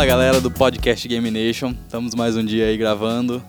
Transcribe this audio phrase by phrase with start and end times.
[0.00, 3.42] Fala galera do podcast Game Nation, estamos mais um dia aí gravando.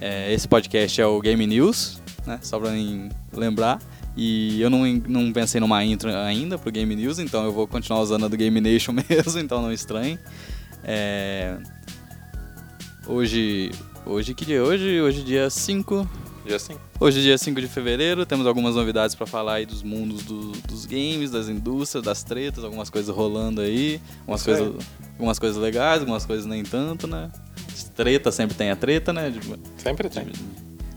[0.00, 2.40] É, esse podcast é o Game News, né?
[2.42, 3.80] Só pra mim lembrar.
[4.16, 8.00] E eu não, não pensei numa intro ainda pro Game News, então eu vou continuar
[8.00, 10.18] usando a do Game Nation mesmo, então não estranhe.
[10.82, 11.56] É...
[13.06, 13.70] Hoje.
[14.04, 15.00] Hoje que dia é hoje?
[15.00, 16.25] Hoje dia 5.
[16.46, 16.80] Dia 5.
[17.00, 20.86] Hoje dia 5 de fevereiro, temos algumas novidades para falar aí dos mundos do, dos
[20.86, 24.56] games, das indústrias, das tretas, algumas coisas rolando aí, algumas, Isso aí.
[24.56, 27.30] coisas, algumas coisas legais, algumas coisas nem tanto, né?
[27.96, 29.30] Treta sempre tem a treta, né?
[29.30, 29.40] De,
[29.82, 30.28] Sempre de, tem.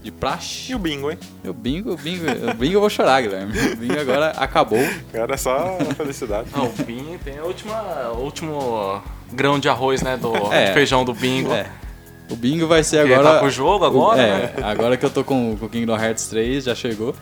[0.04, 0.72] de praxe.
[0.72, 1.18] E o bingo, hein?
[1.44, 3.54] E o bingo, o bingo, o bingo eu vou chorar, Guilherme.
[3.74, 4.80] O bingo agora acabou.
[5.14, 6.50] Agora é só felicidade.
[6.54, 9.02] Ah, o Binho tem a última, o último
[9.34, 10.16] grão de arroz, né?
[10.18, 10.68] Do É.
[10.68, 11.52] de feijão do bingo.
[11.54, 11.70] É.
[12.30, 13.34] O bingo vai ser Porque agora.
[13.36, 14.54] tá com o jogo agora, é, né?
[14.64, 17.16] agora que eu tô com com o Kingdom Hearts 3, já chegou.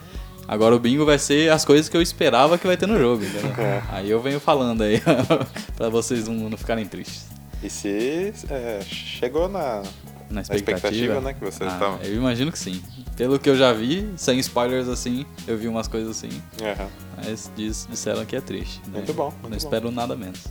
[0.47, 3.23] Agora o bingo vai ser as coisas que eu esperava que vai ter no jogo,
[3.23, 3.51] entendeu?
[3.63, 3.81] É.
[3.91, 5.01] Aí eu venho falando aí,
[5.75, 7.25] pra vocês não, não ficarem tristes.
[7.63, 9.81] E se é, chegou na,
[10.29, 11.33] Na na expectativa, expectativa, né?
[11.33, 11.99] Que vocês Ah, estavam.
[12.03, 12.81] eu imagino que sim.
[13.17, 16.29] Pelo que eu já vi, sem spoilers assim, eu vi umas coisas assim,
[16.61, 16.87] Aham.
[17.17, 18.79] mas diz- disseram que é triste.
[18.87, 18.99] né?
[18.99, 19.57] Muito bom, Não muito bom.
[19.57, 20.43] espero nada menos.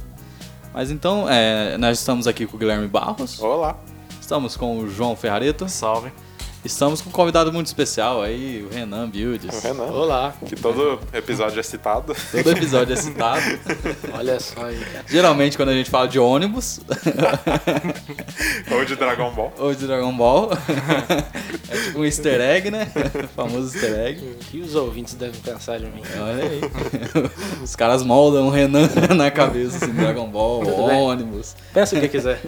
[0.75, 3.79] Mas então, é, nós estamos aqui com o Guilherme Barros, Olá.
[4.27, 6.11] Estamos com o João Ferrareto, Salve.
[6.65, 9.57] estamos com um convidado muito especial aí, o Renan Builds.
[9.57, 9.85] O Renan.
[9.85, 12.13] Olá, Que todo episódio é citado.
[12.33, 13.41] Todo episódio é citado.
[14.13, 14.85] olha só aí.
[15.07, 16.81] Geralmente quando a gente fala de ônibus
[18.73, 19.55] Ou de Dragon Ball.
[19.61, 20.51] ou de Dragon Ball,
[21.71, 22.91] é tipo um easter egg, né?
[23.23, 24.21] O famoso easter egg.
[24.27, 26.03] O que os ouvintes devem pensar de mim?
[26.21, 26.61] Olha aí.
[27.63, 30.97] Os caras moldam o Renan na cabeça, assim, Dragon Ball, Tudo bem.
[31.01, 31.55] ônibus.
[31.73, 32.41] Pensa o que quiser.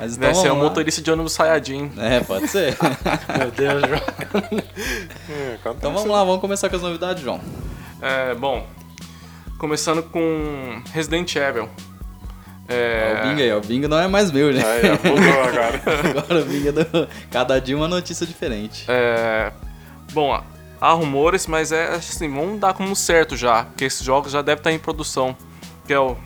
[0.00, 0.68] Mas então Deve ser um vamos lá.
[0.70, 1.92] motorista de ônibus Sayajin.
[1.98, 2.76] É, pode ser.
[3.38, 4.62] Meu Deus, João.
[5.28, 5.58] É.
[5.76, 7.40] Então vamos lá, vamos começar com as novidades, João.
[8.00, 8.66] É, bom,
[9.58, 11.68] começando com Resident Evil.
[12.68, 13.12] É...
[13.12, 13.58] É, O Bing aí, ó.
[13.58, 14.62] o Bing não é mais meu, né?
[15.04, 15.82] Mudou agora.
[16.18, 17.08] Agora o Bing é do...
[17.30, 18.84] Cada dia uma notícia diferente.
[18.88, 19.52] é,
[20.12, 20.40] bom,
[20.80, 24.60] há rumores, mas é assim, vamos dar como certo já, porque esses jogos já devem
[24.60, 25.36] estar em produção.
[25.86, 26.16] Que é o,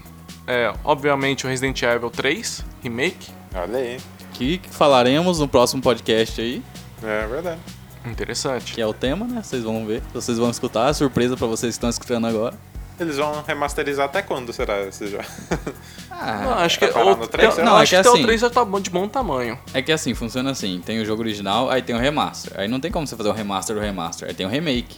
[0.46, 3.32] é, obviamente, o Resident Evil 3 Remake.
[3.54, 3.98] Olha aí.
[4.32, 6.62] Que falaremos no próximo podcast aí,
[7.02, 7.60] É verdade.
[8.04, 8.74] Interessante.
[8.74, 9.42] que é o tema, né?
[9.42, 10.92] Vocês vão ver, vocês vão escutar.
[10.92, 12.54] Surpresa pra vocês que estão escutando agora.
[12.98, 15.24] Eles vão remasterizar até quando será esse jogo?
[16.10, 17.64] Não, acho que, Vai parar o- no três, eu- será?
[17.64, 19.08] não, Não, é acho que que até assim- o 3 já tá bom- de bom
[19.08, 19.58] tamanho.
[19.72, 22.52] É que assim, funciona assim: tem o jogo original, aí tem o remaster.
[22.56, 24.28] Aí não tem como você fazer o remaster do remaster.
[24.28, 24.96] Aí tem o remake.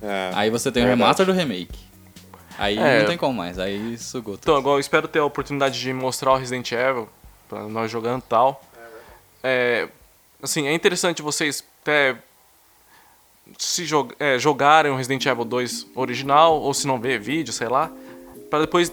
[0.00, 1.00] É, Aí você tem o verdade.
[1.02, 1.78] remaster do remake.
[2.58, 3.00] Aí É.
[3.00, 4.34] não tem como mais, aí sugou.
[4.40, 7.08] Então, agora eu espero ter a oportunidade de mostrar o Resident Evil
[7.52, 8.62] pra nós jogando tal.
[9.42, 9.86] É,
[10.42, 12.16] assim, é interessante vocês até
[13.58, 17.68] se jog é, jogarem o Resident Evil 2 original, ou se não ver vídeo, sei
[17.68, 17.90] lá,
[18.48, 18.90] pra depois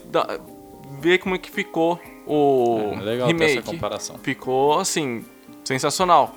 [1.00, 3.62] ver como é que ficou o É legal ter essa remake.
[3.64, 4.18] comparação.
[4.22, 5.24] Ficou, assim,
[5.64, 6.36] sensacional.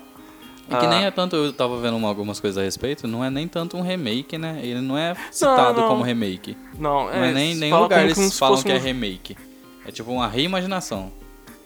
[0.69, 0.89] E que Ah.
[0.89, 3.75] nem é tanto, eu tava vendo uma- algumas coisas a respeito, não é nem tanto
[3.75, 4.61] um remake, né?
[4.63, 5.89] Ele não é citado não.
[5.89, 6.55] como remake.
[6.79, 9.35] Não, Não é, nem nenhum lugar eles falam que é um- remake.
[9.85, 11.11] É tipo uma reimaginação.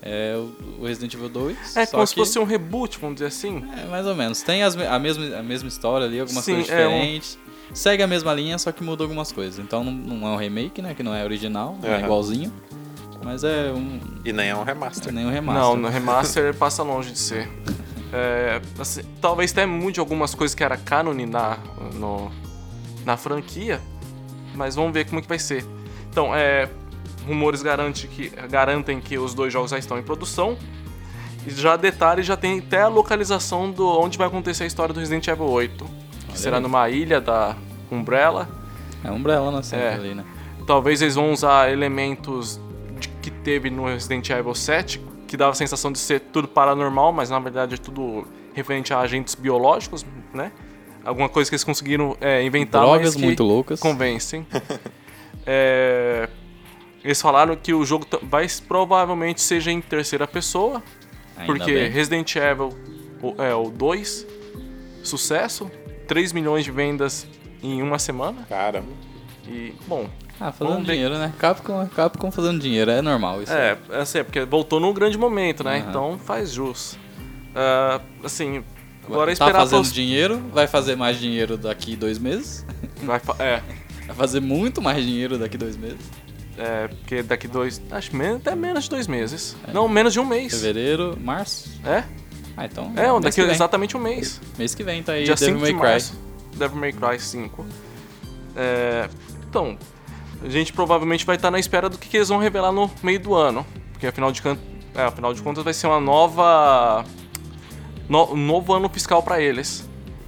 [0.01, 1.75] É o- Resident Evil 2.
[1.75, 3.63] É só como se que- fosse um reboot, vamos dizer assim.
[3.77, 4.41] É, mais ou menos.
[4.41, 7.37] Tem as a, mesma, a mesma história ali, algumas Sim, coisas é um- diferentes.
[7.73, 9.59] Segue a mesma linha, só que muda algumas coisas.
[9.59, 10.93] Então não, não é um remake, né?
[10.93, 12.51] Que não é original, não é igualzinho.
[13.23, 13.99] Mas é um.
[14.23, 15.11] E nem é um remaster.
[15.11, 15.63] Nem um remaster.
[15.63, 17.49] Não, no remaster passa longe de ser.
[18.13, 21.57] É, assim, talvez até mude algumas coisas que era canon na,
[21.95, 22.31] no,
[23.05, 23.81] na franquia,
[24.55, 25.65] mas vamos ver como é que vai ser.
[26.09, 26.69] Então, é,
[27.27, 30.57] rumores garante que, garantem que os dois jogos já estão em produção.
[31.45, 34.99] E já detalhes, já tem até a localização do onde vai acontecer a história do
[34.99, 35.85] Resident Evil 8.
[36.29, 37.55] Que será numa ilha da
[37.91, 38.49] Umbrella.
[39.03, 39.93] É Umbrella na cena É.
[39.93, 40.25] ali, né?
[40.65, 42.59] Talvez eles vão usar elementos
[42.99, 47.13] de- que teve no Resident Evil 7, que dava a sensação de ser tudo paranormal,
[47.13, 50.51] mas na verdade é tudo referente a agentes biológicos, né?
[51.05, 53.79] Alguma coisa que eles conseguiram é, inventar, Drogas muito loucas.
[53.79, 54.45] convencem.
[55.49, 56.27] É,
[57.03, 60.81] eles falaram que o jogo vai provavelmente seja em terceira pessoa,
[61.37, 61.89] Ainda porque bem.
[61.89, 62.69] Resident Evil
[63.21, 64.25] o, é, o 2,
[65.03, 65.69] sucesso,
[66.07, 67.27] 3 milhões de vendas
[67.61, 68.45] em uma semana.
[68.47, 68.91] Caramba.
[69.47, 70.09] E, bom,
[70.39, 70.93] Ah, fazendo Vamos ver.
[70.93, 71.33] dinheiro, né?
[71.39, 73.51] Capcom, Capcom fazendo dinheiro, é normal isso.
[73.53, 75.79] É, assim, é porque voltou num grande momento, né?
[75.79, 75.89] Aham.
[75.89, 76.97] Então faz jus.
[77.55, 78.63] Ah, assim,
[79.05, 82.63] agora é tá esperar fazendo pros- dinheiro, vai fazer mais dinheiro daqui dois meses.
[83.01, 83.61] Vai fa- é,
[84.05, 85.99] Vai fazer muito mais dinheiro daqui dois meses.
[86.57, 87.81] É, porque daqui dois.
[87.91, 89.55] Acho que até menos de dois meses.
[89.71, 90.53] Não, menos de um mês.
[90.53, 91.69] Fevereiro, março.
[91.85, 92.03] É?
[92.55, 92.91] Ah, então.
[92.95, 94.41] É, daqui que exatamente um mês.
[94.57, 95.91] Mês que vem tá aí Dia Devil 5 de May Cry.
[95.91, 96.13] março.
[96.55, 97.65] Devil May Cry 5.
[98.55, 99.07] É,
[99.47, 99.77] então,
[100.43, 103.19] a gente provavelmente vai estar na espera do que, que eles vão revelar no meio
[103.19, 103.65] do ano.
[103.91, 104.57] Porque afinal de, can...
[104.95, 107.05] é, afinal de contas vai ser uma nova.
[108.09, 108.33] No...
[108.33, 109.87] um novo ano fiscal pra eles.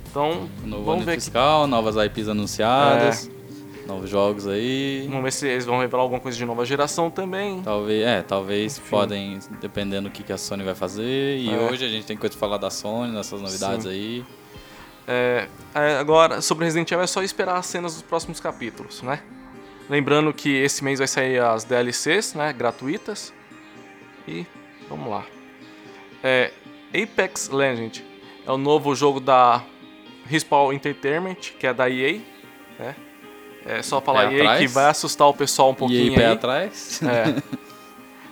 [0.09, 1.21] Então, Novo vamos ano ver, que...
[1.21, 3.29] fiscal, novas IPs anunciadas,
[3.89, 5.05] novos jogos aí.
[5.09, 7.61] vamos ver se eles vão revelar alguma coisa de nova geração também.
[7.61, 8.89] Talvez, é, talvez Enfim.
[8.89, 11.37] podem, dependendo do que, que a Sony vai fazer.
[11.37, 11.57] E É.
[11.69, 13.89] hoje a gente tem coisa pra falar da Sony, dessas novidades Sim.
[13.91, 14.25] aí.
[15.07, 19.21] É, é, agora, sobre Resident Evil é só esperar as cenas dos próximos capítulos, né?
[19.89, 22.53] Lembrando que esse mês vai sair as DLCs, né?
[22.53, 23.33] Gratuitas.
[24.27, 24.45] E
[24.87, 25.25] vamos lá.
[26.23, 26.51] É,
[26.93, 28.05] Apex Legend
[28.45, 29.63] é o novo jogo da
[30.25, 32.19] Respawn Entertainment, que é da EA.
[32.77, 32.95] Né?
[33.69, 36.33] É só falar EA que vai assustar o pessoal um e pouquinho aí, pé aí.
[36.33, 37.01] atrás.
[37.03, 37.59] É.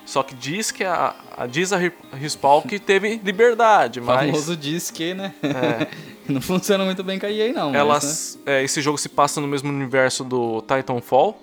[0.08, 1.78] Só que diz que a, a diz a
[2.14, 5.36] Respawn que teve liberdade, O mas famoso diz que, né?
[5.44, 5.88] é,
[6.32, 7.66] Não funciona muito bem com a EA, não.
[7.66, 7.80] mas, né?
[7.80, 11.38] Elas, é, esse jogo se passa no mesmo universo do Titanfall.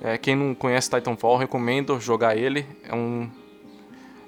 [0.00, 2.64] É, quem não conhece Titanfall, recomendo jogar ele.
[2.84, 3.28] É um,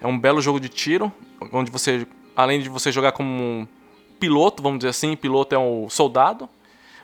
[0.01, 1.13] é um belo jogo de tiro,
[1.53, 3.67] onde você, além de você jogar como um
[4.19, 6.49] piloto, vamos dizer assim, piloto é um soldado,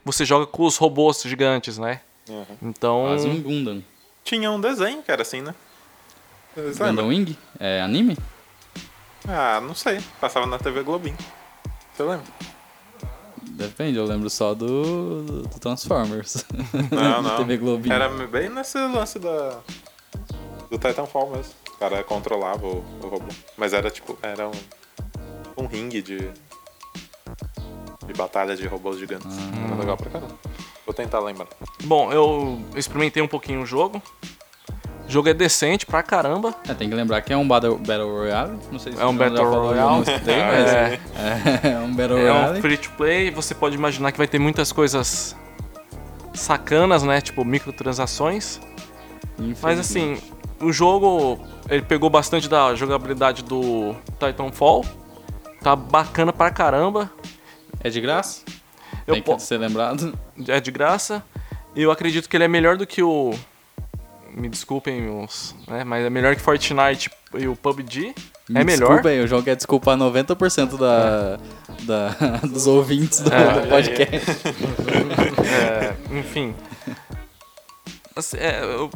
[0.05, 2.01] você joga com os robôs gigantes, né?
[2.29, 2.45] Uhum.
[2.63, 3.83] Então, Quase um Gundam.
[4.25, 5.55] Tinha um desenho que era assim, né?
[6.79, 7.09] Gundam?
[7.09, 7.37] Wing?
[7.59, 8.17] É anime?
[9.27, 10.01] Ah, não sei.
[10.21, 11.17] Passava na TV Globinho.
[11.95, 12.27] Você lembra?
[13.43, 16.45] Depende, eu lembro só do, do, do Transformers.
[16.91, 17.37] Não, não.
[17.37, 17.95] TV Globinho.
[17.95, 19.61] Era bem nesse lance da.
[20.71, 21.53] Do Titanfall mesmo.
[21.69, 23.27] O cara controlava o, o robô.
[23.57, 24.19] Mas era tipo.
[24.23, 24.53] Era um.
[25.57, 26.31] Um ringue de.
[28.07, 29.27] De batalha de robôs gigantes.
[29.31, 29.67] Ah.
[29.67, 30.35] Era legal pra caramba.
[30.85, 31.47] Vou tentar lembrar.
[31.85, 34.03] bom, eu experimentei um pouquinho o jogo.
[35.07, 36.55] O jogo é decente pra caramba.
[36.69, 38.59] É, tem que lembrar que é um Battle, Battle Royale.
[38.71, 40.03] Não sei se É um Battle Royale.
[40.03, 41.01] Escutei, mas É.
[41.65, 42.59] é, é um Battle É Royale.
[42.59, 45.37] um free to play, você pode imaginar que vai ter muitas coisas
[46.35, 47.21] sacanas, né?
[47.21, 48.61] Tipo microtransações.
[49.61, 50.19] Mas assim,
[50.61, 51.39] o jogo
[51.69, 54.85] ele pegou bastante da jogabilidade do Titanfall.
[55.63, 57.11] Tá bacana pra caramba.
[57.82, 58.43] É de graça?
[59.06, 60.17] Eu tem que ser lembrado.
[60.49, 61.23] É de graça.
[61.75, 63.34] E eu acredito que ele é melhor do que o.
[64.34, 65.84] Me desculpem, os, né?
[65.84, 68.14] Mas é melhor que Fortnite e o PUBG.
[68.49, 68.88] Me é melhor.
[68.88, 71.38] Desculpa aí, o jogo quer desculpar 90% da,
[71.82, 73.61] da, dos ouvintes do, É.
[73.61, 74.31] do podcast.
[75.52, 76.55] É, enfim.
[78.17, 78.90] Assim, é, eu,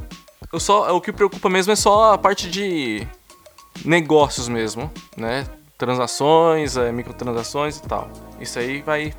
[0.53, 3.07] eu só, o que preocupa mesmo é só a parte de
[3.85, 5.47] negócios mesmo, né?
[5.79, 8.09] Transações, é, microtransações e tal.
[8.41, 9.13] Isso aí vai.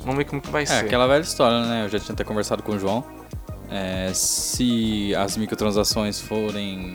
[0.00, 0.84] Vamos ver como que vai É, ser.
[0.86, 1.84] aquela velha história, né?
[1.84, 3.04] Eu já tinha até conversado com o João.
[3.70, 6.94] É, se as microtransações forem,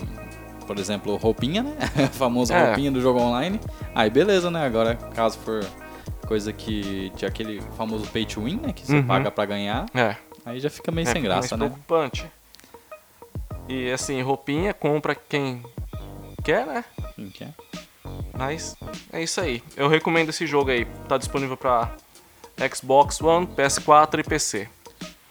[0.65, 1.75] por exemplo, roupinha, né?
[2.05, 2.65] A famosa É.
[2.67, 3.59] roupinha do jogo online.
[3.93, 4.65] Aí beleza, né?
[4.65, 5.63] Agora, caso for
[6.25, 8.71] coisa que tinha aquele famoso pay to win, né?
[8.73, 9.05] Que você Uhum.
[9.05, 10.15] paga pra ganhar, É.
[10.45, 11.65] aí já fica meio é, sem graça, né?
[11.67, 12.25] preocupante.
[13.67, 15.61] E assim, roupinha, compra quem
[16.43, 16.83] quer, né?
[17.15, 17.49] Quem que é?
[18.37, 18.75] Mas
[19.11, 19.63] é isso aí.
[19.75, 20.85] Eu recomendo esse jogo aí.
[21.07, 21.95] Tá disponível pra
[22.73, 24.69] Xbox One, PS4 e PC.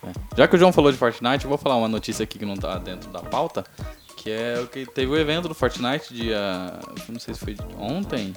[0.04, 0.12] É.
[0.36, 2.56] Já que o João falou de Fortnite, eu vou falar uma notícia aqui que não
[2.56, 3.64] tá dentro da pauta,
[4.16, 6.78] que é o que teve o evento do Fortnite dia,
[7.08, 8.34] não sei se foi ontem.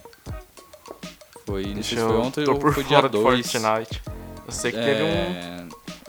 [1.45, 3.51] Foi, não sei se foi ontem ou foi dia fora do 2.
[3.51, 4.01] Fortnite.
[4.45, 5.64] Eu sei que teve um.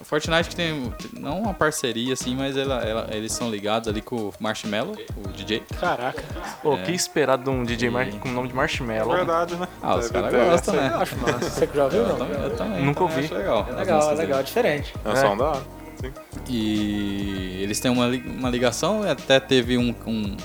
[0.06, 4.00] É, Fortnite que tem, não uma parceria assim, mas ela, ela- eles são ligados ali
[4.00, 5.62] com o Marshmello, o DJ.
[5.80, 6.22] Caraca.
[6.62, 6.82] Pô, É.
[6.82, 9.16] que esperado de um DJ Mar- com o nome de Marshmallow.
[9.16, 9.66] Verdade, né?
[9.82, 10.90] Ah, os Deve caras gostam, né?
[10.94, 11.50] Eu acho massa.
[11.50, 12.16] Você que já ouviu, Eu não?
[12.18, 13.20] também, eu também, Nunca ouvi.
[13.24, 13.66] acho legal.
[13.68, 14.42] É legal, é legal, dele.
[14.44, 14.94] diferente.
[15.04, 15.16] É um É.
[15.16, 15.62] som da hora.
[16.00, 16.12] Sim.
[16.48, 20.36] E eles têm uma, uma ligação, até teve um, um-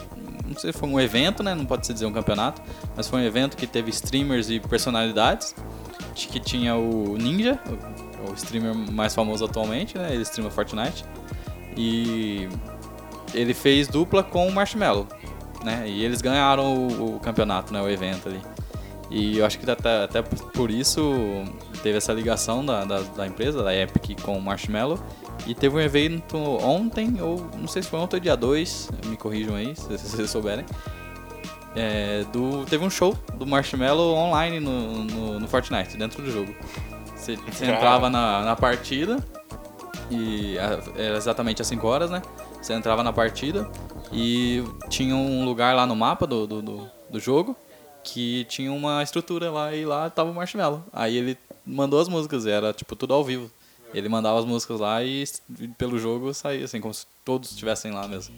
[0.46, 1.56] Não sei se foi um evento, né?
[1.56, 2.62] Não pode se dizer um campeonato,
[2.96, 5.56] mas foi um evento que teve streamers e personalidades.
[6.14, 7.58] de Que tinha o Ninja,
[8.30, 10.14] o, streamer mais famoso atualmente, né?
[10.14, 11.06] Ele streama Fortnite.
[11.76, 12.50] E
[13.34, 15.08] ele fez dupla com o Marshmello,
[15.64, 15.84] né?
[15.88, 17.82] E eles ganharam o, o campeonato, né?
[17.82, 18.42] O evento ali.
[19.12, 21.44] E eu acho que até, até por isso
[21.84, 24.98] teve essa ligação da, da, da empresa, da Epic com o Marshmello.
[25.46, 29.18] E teve um evento ontem, ou não sei se foi ontem ou dia 2, me
[29.18, 30.66] corrijam aí, se, se vocês souberem.
[31.76, 36.54] É, do, teve um show do Marshmello online no, no, no Fortnite, dentro do jogo.
[37.22, 39.24] Você, você entrava na, na partida,
[40.10, 42.20] e era exatamente às 5 horas, né?
[42.60, 43.70] Você entrava na partida
[44.12, 47.56] e tinha um lugar lá no mapa do, do, do, do jogo
[48.04, 50.84] que tinha uma estrutura lá e lá tava o Marshmello.
[50.92, 53.52] Aí ele mandou as músicas, era tipo tudo ao vivo.
[53.94, 55.24] Ele mandava as músicas lá e
[55.78, 58.34] pelo jogo saía, assim, como se todos estivessem lá mesmo.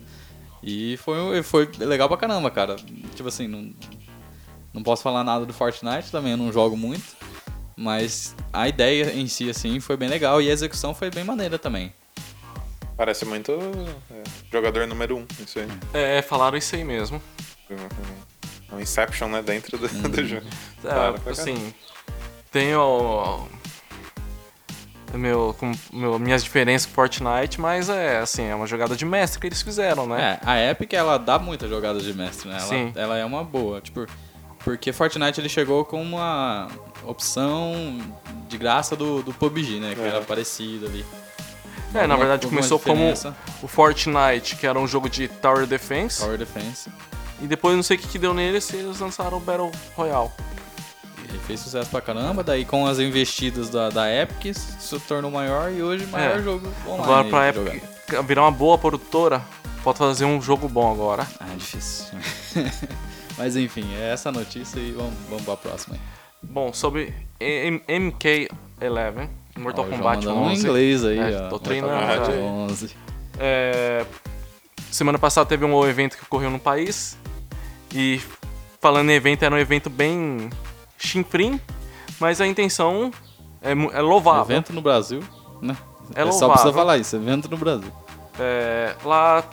[0.62, 2.76] E foi, foi legal pra caramba, cara.
[3.16, 3.74] Tipo assim, não,
[4.74, 7.23] não posso falar nada do Fortnite também, eu não jogo muito.
[7.76, 11.58] Mas a ideia em si, assim, foi bem legal e a execução foi bem maneira
[11.58, 11.94] também.
[12.96, 13.52] Parece muito
[14.12, 15.68] é, jogador número um, isso aí.
[15.94, 17.22] É, falaram isso aí mesmo.
[18.72, 20.46] Um Inception, né, dentro do, do jogo.
[20.84, 21.74] É, Claro, assim,
[22.52, 23.48] tenho
[25.18, 29.40] meu, com, meu, minhas diferenças com Fortnite, mas é assim, é uma jogada de mestre
[29.40, 30.40] que eles fizeram, né?
[30.42, 32.58] É, a Epic, ela dá muitas jogadas de mestre, né?
[32.58, 32.92] Ela, Sim.
[32.96, 34.06] ela é uma boa, tipo...
[34.64, 36.70] Porque Fortnite, ele chegou com uma
[37.06, 38.00] opção
[38.48, 39.94] de graça do, do PUBG, né?
[39.96, 40.08] Que É.
[40.08, 41.06] era parecido ali.
[41.94, 43.14] É, na verdade começou como
[43.62, 46.90] o Fortnite, que era um jogo de Tower Defense, Tower Defense.
[47.42, 50.32] e depois não sei o que, que deu neles, eles lançaram o Battle Royale.
[51.30, 55.72] Ele fez sucesso pra caramba, daí com as investidas da, da Epic se tornou maior
[55.72, 56.42] e hoje o maior É.
[56.42, 57.04] jogo online.
[57.04, 58.24] Agora pra Epic jogar.
[58.24, 59.42] virar uma boa produtora,
[59.84, 61.28] pode fazer um jogo bom agora.
[61.40, 62.06] Ah, é difícil.
[63.38, 66.02] Mas enfim, é essa notícia e vamos, vamos pra próxima aí.
[66.42, 70.62] Bom, sobre M- MK11, Mortal Ó, Kombat mandando um 11.
[70.68, 71.50] inglês aí, É, ó.
[71.50, 72.42] tô treinando, Mortal Kombat já.
[72.44, 72.96] 11.
[73.40, 74.06] É,
[74.92, 77.18] semana passada teve um evento que ocorreu no país.
[77.94, 78.20] E
[78.82, 80.50] falando em evento, era um evento bem
[80.98, 81.60] chinfrim,
[82.20, 83.12] mas a intenção
[83.62, 84.44] é, é louvável.
[84.56, 85.22] Evento no Brasil,
[85.62, 85.76] né?
[86.16, 86.50] É só louvável.
[86.52, 87.92] precisa falar isso, evento no Brasil.
[88.40, 89.44] É, lá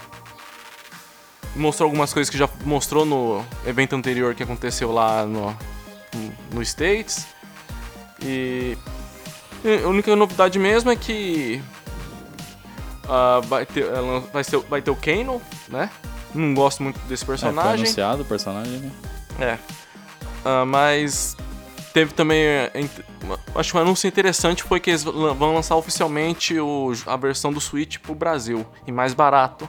[1.55, 5.55] mostrou algumas coisas que já mostrou no evento anterior que aconteceu lá no,
[6.53, 7.25] no States.
[8.21, 8.77] E
[9.83, 11.61] a única novidade mesmo é que
[13.07, 15.89] ah, vai, ter, ela- vai, ser, vai ter o Kano, né?
[16.33, 17.83] Não gosto muito desse É, foi personagem.
[17.85, 18.91] anunciado o personagem, né?
[19.39, 19.57] É.
[20.45, 21.35] Ah, mas
[21.93, 22.39] teve também.
[22.75, 23.01] int-
[23.53, 27.59] Acho que um anúncio interessante foi que eles vão lançar oficialmente o- a versão do
[27.59, 28.65] Switch pro Brasil.
[28.87, 29.67] E mais barato.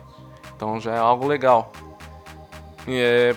[0.62, 1.72] Então já é algo legal.
[2.86, 3.36] E, é,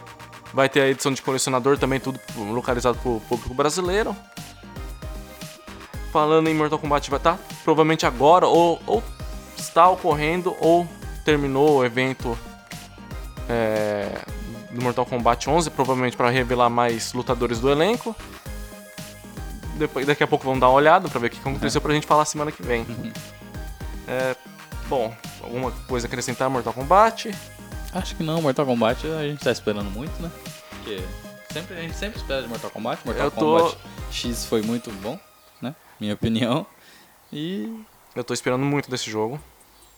[0.53, 2.19] vai ter a edição de colecionador também, tudo
[2.51, 4.15] localizado pro público brasileiro.
[6.13, 9.03] Falando em Mortal Kombat, vai estar provavelmente agora, ou, ou
[9.57, 10.87] está ocorrendo, ou
[11.25, 12.37] terminou o evento
[13.49, 14.21] é,
[14.69, 18.15] do Mortal Kombat 11, provavelmente para revelar mais lutadores do elenco.
[19.79, 22.05] Depois, daqui a pouco vamos dar uma olhada para ver o que aconteceu pra gente
[22.05, 22.85] falar semana que vem.
[24.07, 24.35] É,
[24.87, 25.13] bom,
[25.43, 27.31] alguma coisa a acrescentar Mortal Kombat?
[27.93, 30.29] Acho que não, Mortal Kombat a gente tá esperando muito, né?
[30.69, 31.01] Porque
[31.51, 33.01] sempre, a gente sempre espera de Mortal Kombat.
[33.05, 33.77] Mortal Eu tô- Kombat
[34.11, 35.19] X foi muito bom,
[35.61, 35.75] né?
[35.99, 36.65] Minha opinião.
[37.31, 37.83] E
[38.15, 39.39] Eu tô esperando muito desse jogo.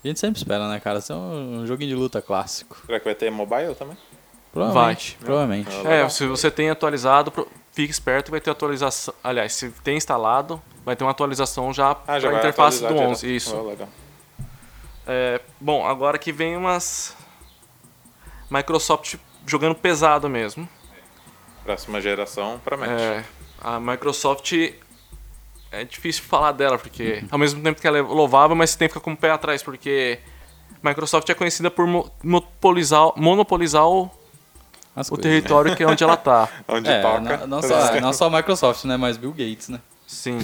[0.04, 1.00] a gente sempre espera, né, cara?
[1.00, 2.78] Isso é um joguinho de luta clássico.
[2.86, 3.96] Será que vai ter mobile também?
[4.52, 5.70] Provavelmente, provavelmente.
[5.86, 7.32] Ah, É, se você tem atualizado,
[7.72, 9.14] fique esperto, vai ter atualização.
[9.24, 12.80] Aliás, se tem instalado, vai ter uma atualização já Ah, já para a vai interface
[12.80, 13.22] do atualizar 11.
[13.28, 13.38] direto.
[13.38, 13.56] Isso.
[13.56, 13.90] Oh, legal.
[15.08, 17.16] É, bom, agora que vem umas.
[18.50, 20.68] Microsoft jogando pesado mesmo.
[21.64, 22.92] Próxima geração promete.
[22.94, 23.24] É,
[23.62, 24.54] a Microsoft
[25.72, 28.88] é difícil falar dela, porque ao mesmo tempo que ela é louvável, mas você tem
[28.88, 30.20] que ficar com o pé atrás, porque
[30.82, 34.10] Microsoft é conhecida por mo- monopolizar, monopolizar o,
[34.96, 35.24] As o coisas.
[35.24, 36.48] território que é onde ela tá.
[36.68, 37.20] Onde É, toca.
[37.38, 38.96] não, não só, não só a Microsoft, né?
[38.96, 39.82] Mas Bill Gates, né?
[40.08, 40.40] Sim.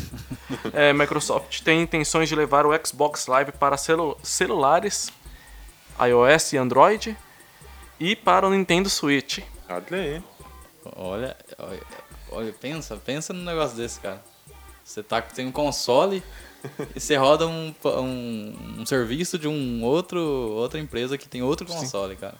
[0.73, 5.09] É, Microsoft tem intenções de levar o Xbox Live para celu- celulares,
[5.99, 7.17] iOS e Android,
[7.99, 9.39] e para o Nintendo Switch.
[9.69, 10.23] Olha aí.
[10.97, 11.81] Olha, olha,
[12.29, 14.21] olha, pensa, pensa num negócio desse, cara.
[14.83, 16.21] Você tá, tem um console
[16.93, 21.65] e você roda um, um, um serviço de um outro, outra empresa que tem outro
[21.65, 22.35] console, cara.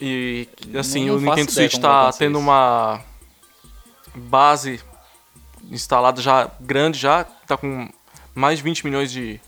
[0.00, 2.40] E assim, Não- não o Nintendo Switch tá acontecer tendo isso.
[2.40, 3.02] uma
[4.14, 4.80] base
[5.70, 7.88] instalada já grande já, tá com
[8.34, 9.40] mais de 20 milhões de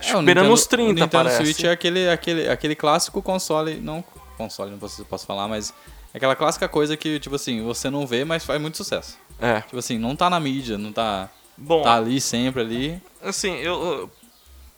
[0.00, 1.36] É, Esperando uns 30, O Nintendo parece.
[1.44, 4.04] Switch é aquele, aquele, aquele clássico console, não
[4.36, 5.72] console, não posso, posso falar, mas
[6.12, 9.16] é aquela clássica coisa que, tipo assim, você não vê, mas faz muito sucesso.
[9.40, 9.60] É.
[9.62, 13.02] Tipo assim, não tá na mídia, não tá, Bom, tá ali sempre ali.
[13.22, 14.10] assim, eu,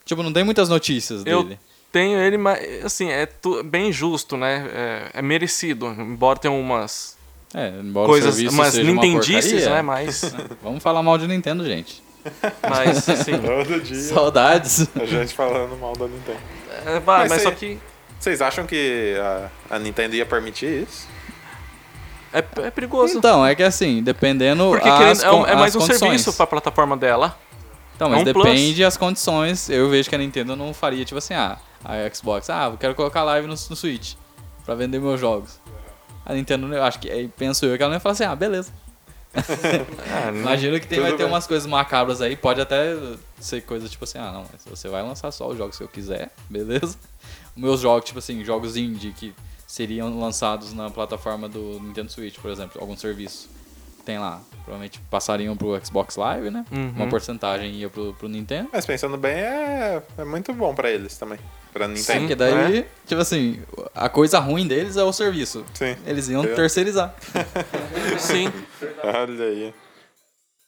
[0.04, 1.60] Tipo, não tem muitas notícias Eu- dele.
[1.92, 3.28] tenho ele, mas assim, é
[3.66, 4.66] bem justo, né?
[4.72, 7.17] É, é merecido, embora tenha umas
[7.55, 9.81] É, embora coisas, o uma nintendices, né?
[9.83, 12.02] Mas, Vamos falar mal de Nintendo, gente.
[12.69, 13.97] mas assim, Todo dia.
[14.02, 14.87] Saudades.
[14.95, 16.38] A gente falando mal da Nintendo.
[16.85, 17.78] é, Mas mas só que
[18.21, 21.07] Vocês acham que a, a Nintendo ia permitir isso?
[22.33, 23.17] é, é perigoso.
[23.17, 25.99] Então, é que assim, dependendo Porque as, querendo- é, é mais as um condições.
[25.99, 27.38] serviço pra plataforma dela.
[27.97, 28.45] Então, mas é um plus.
[28.45, 29.71] depende as condições.
[29.71, 32.95] Eu vejo que a Nintendo não faria, tipo assim, ah, a Xbox, ah, eu quero
[32.95, 34.14] colocar live no, no Switch
[34.64, 35.58] pra vender meus jogos.
[36.28, 38.37] A Nintendo, eu acho que, eh, penso eu, que ela não ia falar assim, ah,
[38.37, 38.70] beleza.
[39.35, 41.26] É, não- Imagino que tem, vai ter bem.
[41.26, 42.94] umas coisas macabras aí, pode até
[43.40, 46.30] ser coisa tipo assim, ah, não, você vai lançar só os jogos que eu quiser,
[46.50, 46.97] beleza?
[47.56, 49.35] Meus jogos, tipo assim, jogos indie que
[49.66, 53.49] seriam lançados na plataforma do Nintendo Switch, por exemplo, algum serviço.
[54.09, 56.65] Tem lá, provavelmente passariam pro Xbox Live, né?
[56.73, 56.95] Uhum.
[56.97, 58.71] Uma porcentagem ia pro, pro Nintendo.
[58.73, 61.38] Mas pensando bem, é, é muito bom pra eles também.
[61.75, 62.27] Pra Sim, Nintendo.
[62.29, 63.62] que daí, tipo assim,
[63.95, 65.62] a coisa ruim deles é o serviço.
[65.75, 65.95] Sim.
[66.07, 66.47] Eles iam É.
[66.55, 67.15] terceirizar.
[68.19, 68.50] Sim.
[69.05, 69.75] Olha aí.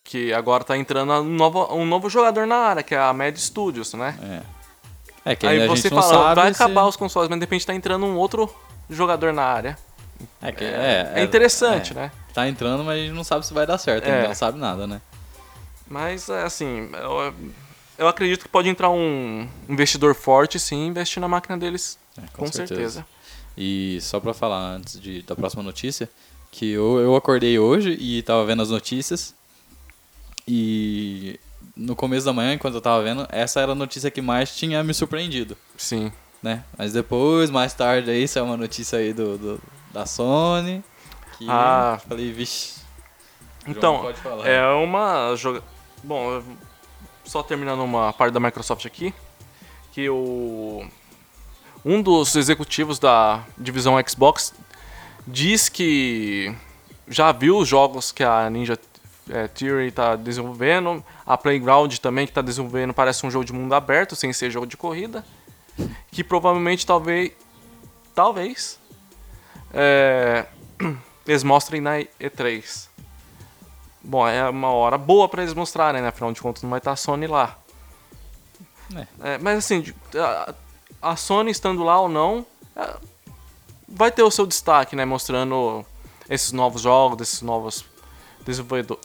[0.04, 3.34] Que agora tá entrando um novo, um novo jogador na área, que é a Mad
[3.38, 4.44] Studios, né?
[5.24, 5.32] É.
[5.32, 7.44] É que Aí você gente não fala, sabe vai se- acabar os consoles, mas de
[7.44, 8.54] repente tá entrando um outro
[8.90, 9.78] jogador na área.
[10.42, 11.94] É, que, É, é, interessante, é.
[11.94, 12.12] né?
[12.32, 14.06] Tá entrando, mas a gente não sabe se vai dar certo.
[14.06, 14.26] É.
[14.28, 15.00] Não sabe nada, né?
[15.88, 17.34] Mas, é, assim, eu,
[17.98, 22.46] eu acredito que pode entrar um investidor forte, sim, investir na máquina deles, É, com,
[22.46, 23.04] certeza.
[23.58, 26.08] E só pra falar antes de, da próxima notícia,
[26.52, 29.34] que eu, eu acordei hoje e tava vendo as notícias.
[30.46, 31.38] E
[31.76, 34.82] no começo da manhã, enquanto eu tava vendo, essa era a notícia que mais tinha
[34.82, 36.12] me surpreendido, Sim.
[36.42, 36.64] né?
[36.76, 39.60] Mas depois, mais tarde aí, saiu uma notícia aí do, do-
[39.92, 40.82] da Sony.
[41.40, 41.98] Que Ah.
[42.06, 42.80] falei, vixe.
[43.66, 44.12] Então,
[44.44, 45.62] é uma joga...
[46.04, 46.42] Bom,
[47.24, 49.14] só terminando uma parte da Microsoft aqui,
[49.92, 50.84] que o
[51.82, 54.52] um dos executivos da divisão Xbox
[55.26, 56.54] diz que
[57.08, 58.78] já viu os jogos que a Ninja
[59.30, 63.74] é, Theory está desenvolvendo, a Playground também que está desenvolvendo parece um jogo de mundo
[63.74, 65.24] aberto, sem ser jogo de corrida,
[66.12, 67.32] que provavelmente talvez
[68.14, 68.78] talvez
[69.72, 70.44] é,
[71.30, 72.88] eles mostrem na E3.
[74.02, 76.08] Bom, é uma hora boa pra eles mostrarem, né?
[76.08, 77.56] Afinal de contas, não vai estar a Sony lá.
[79.22, 79.84] É, mas assim,
[80.16, 80.54] a,
[81.00, 82.44] a Sony estando lá ou não,
[82.74, 82.96] é,
[83.86, 85.04] vai ter o seu destaque, né?
[85.04, 85.86] Mostrando
[86.28, 87.86] esses novos jogos, esses novos É,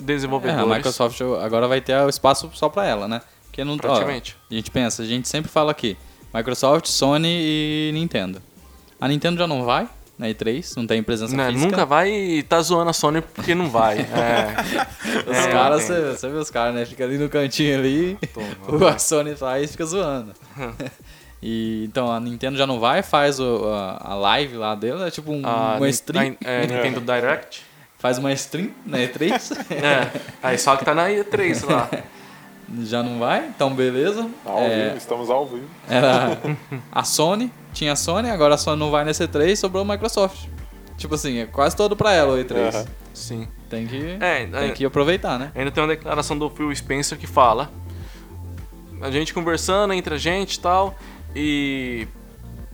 [0.02, 0.60] desenvolvedores.
[0.60, 3.22] a Microsoft agora vai ter o espaço só pra ela, né?
[3.44, 4.36] Porque não ó, Praticamente.
[4.50, 5.96] a gente pensa, a gente sempre fala aqui,
[6.34, 8.42] Microsoft, Sony e Nintendo.
[9.00, 11.66] A Nintendo já não vai na E3, não tem presença Né, física.
[11.72, 13.98] nunca vai e tá zoando a Sony porque não vai.
[14.16, 16.86] É, Os É, caras, você vê os caras, né?
[16.86, 18.18] Fica ali no cantinho ali,
[18.68, 20.34] o a Sony faz e fica zoando.
[21.42, 25.12] e, então a Nintendo já não vai, faz o- a, a live lá dela, é
[25.12, 27.62] tipo um, a, uma stream, a- é, Nintendo Direct.
[28.00, 31.90] faz uma stream na E3, É, aí só que tá na E3 lá.
[32.84, 34.30] já não vai, então beleza.
[34.46, 35.68] Ao É, vivo, estamos ao vivo.
[35.90, 36.38] Era
[36.92, 40.48] a Sony, tinha a Sony, agora a Sony não vai na E3, sobrou a Microsoft.
[40.98, 42.74] Tipo assim, é quase todo pra ela o E3.
[42.74, 42.86] Aham.
[43.14, 43.48] Sim.
[43.70, 45.52] Tem, que, É, tem é- que aproveitar, né?
[45.56, 47.70] Ainda tem uma declaração do Phil Spencer que fala:
[49.02, 50.96] a gente conversando entre a gente e tal,
[51.36, 52.08] e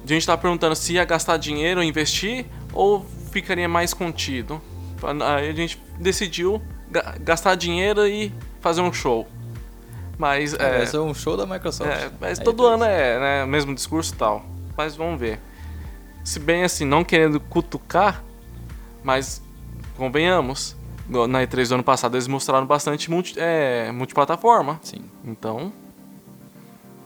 [0.03, 4.61] a gente tá perguntando se ia gastar dinheiro ou investir ou ficaria mais contido.
[5.37, 6.61] Aí a gente decidiu
[6.91, 9.27] ga- gastar dinheiro e fazer um show.
[10.17, 11.89] Mas é, Vai ser um show da Microsoft.
[11.89, 12.73] é, mas todo E3.
[12.73, 14.45] ano é né, o mesmo discurso e tal.
[14.75, 15.39] Mas vamos ver.
[16.23, 18.23] Se bem assim, não querendo cutucar,
[19.03, 19.41] mas
[19.97, 20.75] convenhamos,
[21.07, 24.79] na E3 do ano passado eles mostraram bastante multi, é, multiplataforma.
[24.83, 25.01] Sim.
[25.23, 25.73] Então,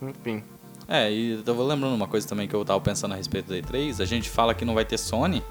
[0.01, 0.43] enfim.
[0.87, 3.55] É, e eu vou lembrando uma coisa também que eu tava pensando a respeito da
[3.55, 4.01] E3.
[4.01, 5.43] A gente fala que não vai ter Sony,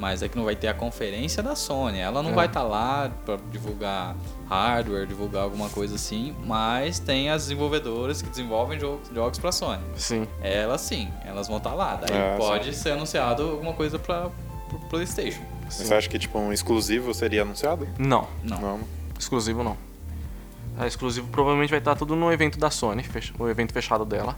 [0.00, 1.98] mas é que não vai ter a conferência da Sony.
[1.98, 2.34] Ela não É.
[2.34, 4.16] vai estar lá pra divulgar
[4.48, 9.82] hardware, divulgar alguma coisa assim, mas tem as desenvolvedoras que desenvolvem jogos, jogos pra Sony.
[9.96, 10.26] Sim.
[10.42, 11.96] Elas sim, elas vão estar lá.
[11.96, 14.30] Daí É, pode ser anunciado alguma coisa pra,
[14.68, 15.42] pro PlayStation.
[15.64, 17.86] Mas Você acha que tipo um exclusivo seria anunciado?
[17.98, 18.58] Não, Não.
[18.60, 18.80] Não.
[19.18, 19.76] exclusivo não.
[20.78, 23.04] A exclusivo provavelmente vai estar tudo no evento da Sony,
[23.38, 24.34] o evento fechado dela.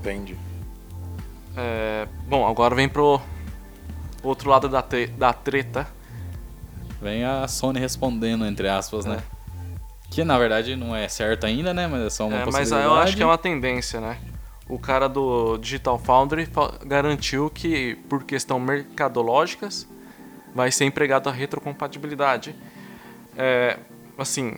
[0.00, 0.36] Entendi.
[1.56, 3.20] É, bom, agora vem pro
[4.26, 4.84] outro lado da,
[5.16, 5.86] da treta.
[7.00, 9.22] Vem a Sony respondendo, entre aspas, né?
[9.32, 9.36] É.
[10.10, 11.86] Que na verdade não é certo ainda, né?
[11.86, 12.84] Mas é só uma É, mas possibilidade.
[12.84, 14.18] eu acho que é uma tendência, né?
[14.68, 16.48] O cara do Digital Foundry
[16.84, 19.86] garantiu que, por questão mercadológicas,
[20.54, 22.54] vai ser empregado a retrocompatibilidade.
[23.36, 23.78] É,
[24.18, 24.54] assim,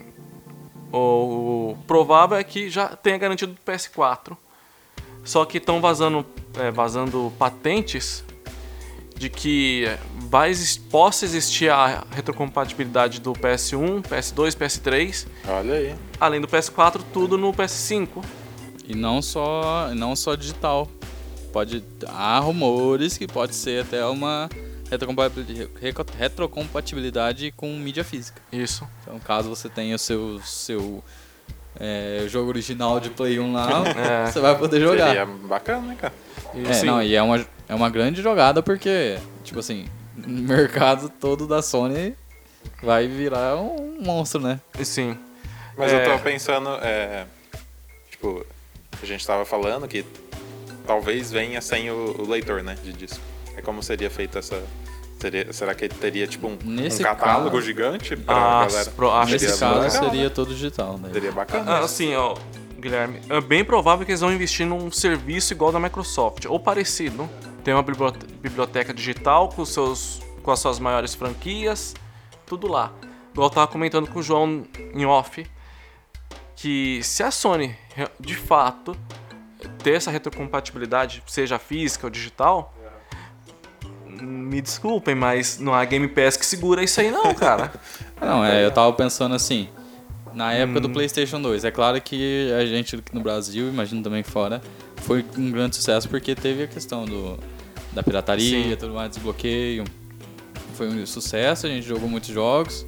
[0.93, 4.37] o, o provável é que já tenha garantido do PS4.
[5.25, 6.25] Só que estão vazando,
[6.59, 8.25] é, vazando patentes
[9.19, 9.85] de que
[10.31, 10.53] vai,
[10.91, 15.95] possa existir a retrocompatibilidade do PS1, PS2, PS3, Olha aí.
[16.21, 18.09] além do PS4, tudo no PS5.
[18.87, 20.89] E não só, não só digital.
[21.53, 24.49] Pode, há rumores que pode ser até uma
[24.91, 25.69] retrocompatibilidade,
[26.19, 28.41] retrocompatibilidade com mídia física.
[28.53, 28.87] Isso.
[29.03, 31.03] Então, caso você tenha o seu, seu
[31.79, 34.31] é, jogo original de Play 1 lá, É.
[34.31, 35.09] você vai poder jogar.
[35.09, 36.15] Seria bacana, né, cara?
[36.55, 40.29] E, É, assim, não, e é uma, é uma grande jogada porque, tipo assim, o
[40.29, 42.15] mercado todo da Sony
[42.83, 44.61] vai virar um monstro, né?
[44.79, 45.17] e sim.
[45.77, 46.05] Mas É.
[46.07, 47.25] eu tô pensando, é,
[48.11, 48.45] tipo,
[49.01, 50.05] a gente tava falando que
[50.87, 53.21] talvez venha sem o, o leitor, né, de disco.
[53.57, 54.61] É como seria feita essa
[55.21, 58.91] Seria, será que ele teria tipo um, um catálogo caso- gigante pra Ah, galera?
[58.93, 60.29] pro- acho Nesse que Seria caso legal, seria né?
[60.31, 61.11] todo digital, né?
[61.13, 61.65] Seria bacana.
[61.73, 62.37] Ah, Assim, ó,
[62.79, 67.29] Guilherme, é bem provável que eles vão investir num serviço igual da Microsoft, ou parecido.
[67.69, 71.95] Tem uma bibliote- biblioteca digital com, seus, com as suas maiores franquias,
[72.47, 72.95] tudo lá.
[73.31, 75.45] Igual eu tava comentando com o João em off,
[76.57, 77.77] que se a Sony
[78.19, 78.97] de fato
[79.83, 82.75] ter essa retrocompatibilidade, seja física ou digital,
[84.19, 87.71] me desculpem, mas não há Game Pass que segura isso aí não, cara.
[88.19, 89.69] Não, é, eu tava pensando assim,
[90.33, 90.83] na época Hum.
[90.85, 94.63] do PlayStation 2, é claro que a gente aqui no Brasil, imagino também fora,
[95.03, 97.39] foi um grande sucesso porque teve a questão do,
[97.93, 98.77] da pirataria, Sim.
[98.77, 99.85] tudo mais, desbloqueio.
[100.75, 102.87] Foi um sucesso, a gente jogou muitos jogos.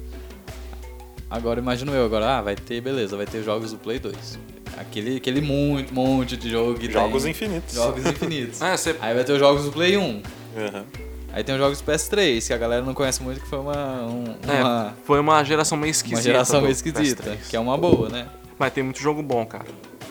[1.29, 4.39] Agora imagino eu, agora, ah, vai ter, beleza, vai ter jogos do Play 2.
[4.77, 7.31] Aquele, aquele muito, monte de jogo que Jogos tem.
[7.31, 7.73] infinitos.
[7.75, 8.61] Jogos infinitos.
[8.61, 10.21] É, você Aí vai ter os jogos do Play 1.
[10.57, 10.85] Aham.
[11.33, 14.03] Aí tem os jogos do PS3, que a galera não conhece muito, que foi uma,
[14.03, 16.17] um- É, uma, foi uma geração meio esquisita.
[16.19, 17.49] uma geração meio esquisita, PS3.
[17.49, 18.27] que é uma boa, né?
[18.59, 19.65] Mas tem muito jogo bom, cara.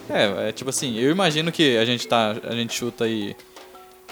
[0.08, 3.36] É, é tipo assim, eu imagino que a gente tá, a gente chuta aí,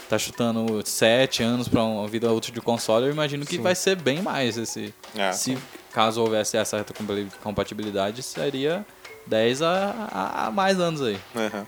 [0.09, 3.61] tá chutando 7 anos pra uma vida útil de console, eu imagino que Sim.
[3.61, 5.31] vai ser bem mais esse, É.
[5.31, 5.57] se
[5.93, 8.85] caso houvesse essa retrocompatibilidade, seria
[9.27, 11.19] 10 a, a, a mais anos aí.
[11.35, 11.67] Aham.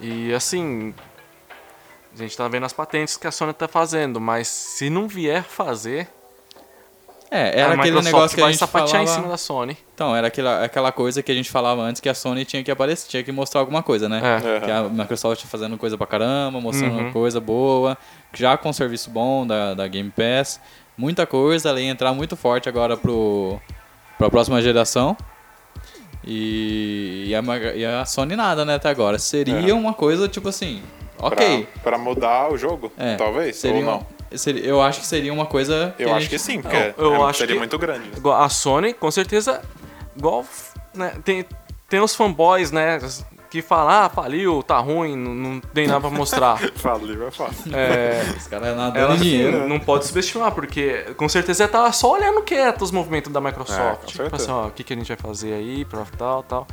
[0.00, 0.94] E assim,
[2.14, 5.42] a gente tá vendo as patentes que a Sony tá fazendo, mas se não vier
[5.42, 6.08] fazer,
[7.30, 9.10] É, era a aquele Microsoft negócio que a vai gente sapatear falava...
[9.10, 9.76] em cima da Sony.
[9.94, 12.70] Então, era aquela, aquela coisa que a gente falava antes que a Sony tinha que
[12.70, 14.20] aparecer, tinha que mostrar alguma coisa, né?
[14.22, 14.60] É.
[14.60, 17.12] Que a Microsoft fazendo coisa pra caramba, mostrando Uhum.
[17.12, 17.98] coisa boa,
[18.32, 20.60] já com serviço bom da, da Game Pass.
[20.96, 23.60] Muita coisa, ela ia entrar muito forte agora pro,
[24.16, 25.16] pra próxima geração.
[26.24, 27.42] E, e, a,
[27.74, 29.18] e a Sony nada, né, até agora.
[29.18, 29.74] Seria É.
[29.74, 30.82] uma coisa tipo assim,
[31.18, 31.66] ok.
[31.82, 34.06] Pra, pra mudar o jogo, É, talvez, seria ou não.
[34.62, 35.94] Eu acho que seria uma coisa.
[35.98, 38.10] Eu acho gente- que sim, porque Eu- eu é- acho seria que- muito grande.
[38.34, 39.62] A Sony, com certeza,
[40.16, 40.44] igual,
[40.94, 41.44] né, tem,
[41.88, 42.98] tem os fanboys, né,
[43.48, 46.58] que falam, ah, faliu, tá ruim, não, não tem nada pra mostrar.
[46.76, 47.74] Fala, é fácil.
[47.74, 49.68] É, Os caras nadando ela em dinheiro.
[49.68, 53.42] não pode subestimar, porque com certeza ela tá só olhando quieto os movimentos da É,
[53.42, 54.06] com Microsoft.
[54.06, 54.42] tipo certeza.
[54.42, 56.66] assim, ó, o que, que a gente vai fazer aí, pra tal, tal.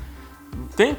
[0.75, 0.97] Tem.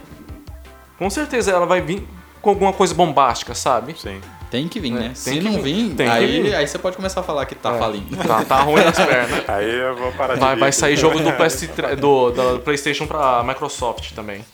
[0.96, 2.06] Com certeza ela vai vir
[2.40, 3.98] com alguma coisa bombástica, sabe?
[3.98, 4.20] Sim.
[4.54, 5.02] Tem que vir, É, né?
[5.08, 5.88] tem Se não vir.
[5.96, 7.78] vir, aí, aí você pode começar a falar que tá É.
[7.80, 8.16] falindo.
[8.18, 9.48] Tá, tá ruim nas pernas.
[9.48, 11.68] Aí eu vou parar de Vai, vir vai sair jogo do, PS,
[12.00, 14.44] do, do PlayStation pra Microsoft também.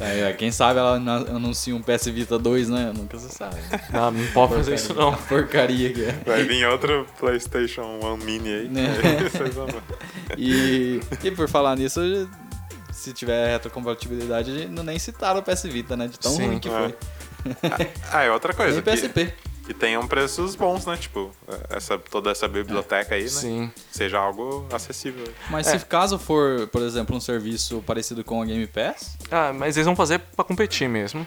[0.00, 2.92] É, quem sabe ela anuncia um PS Vita 2, né?
[2.96, 3.56] Nunca se sabe.
[3.92, 5.12] Não, não pode fazer isso não.
[5.14, 6.14] Porcaria que é.
[6.24, 8.68] Vai vir outro PlayStation 1 Mini aí.
[8.68, 8.82] Né?
[10.38, 12.00] E, e por falar nisso,
[12.92, 16.06] se tiver retrocompatibilidade, não nem citaram o PS Vita, né?
[16.08, 16.46] De tão Sim.
[16.46, 16.72] ruim que É.
[16.72, 16.94] foi.
[18.12, 18.72] Ah, é outra coisa.
[18.72, 19.26] Nem PSP.
[19.26, 19.32] Que,
[19.68, 20.96] que tenham preços bons, né?
[20.96, 21.30] Tipo,
[21.70, 23.28] essa, toda essa biblioteca aí, né?
[23.28, 23.70] Sim.
[23.90, 25.24] Seja algo acessível.
[25.50, 25.78] Mas É.
[25.78, 29.86] se caso for, por exemplo, um serviço parecido com a Game Pass, Ah, mas eles
[29.86, 31.24] vão fazer pra competir mesmo.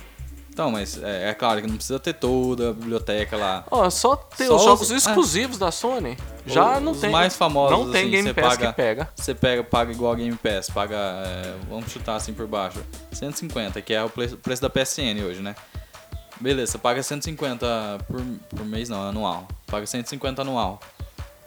[0.49, 3.65] então, mas é, é claro que não precisa ter toda a biblioteca lá.
[3.71, 4.95] Ó, só ter Só os os- jogos é.
[4.95, 6.17] exclusivos da Sony.
[6.45, 7.09] Já Os- não os tem.
[7.09, 9.09] mais famosos, Não tem assim, Game você Pass paga- que pega.
[9.15, 12.79] Você pega, paga igual a Game Pass, paga, é, vamos chutar assim por baixo,
[13.13, 15.55] 150, que é o pre- preço da PSN hoje, né?
[16.39, 17.65] Beleza, você paga 150
[18.07, 19.47] por, por mês, não, anual.
[19.67, 20.79] Paga 150 anual.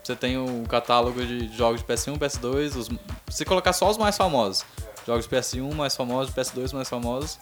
[0.03, 2.88] Você tem o catálogo de jogos de PS1, PS2, os,
[3.29, 4.64] se colocar só os mais famosos.
[5.07, 7.38] Jogos de PS1 mais famosos, PS2 mais famosos.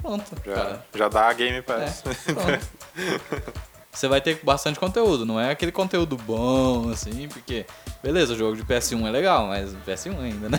[0.00, 0.86] Pronto, Já, cara.
[0.94, 2.02] já dá a Game Pass.
[2.06, 3.52] É, pronto.
[3.92, 7.66] Você vai ter bastante conteúdo, não é aquele conteúdo bom, assim, porque,
[8.02, 10.58] beleza, o jogo de PS1 é legal, mas PS1 ainda, né?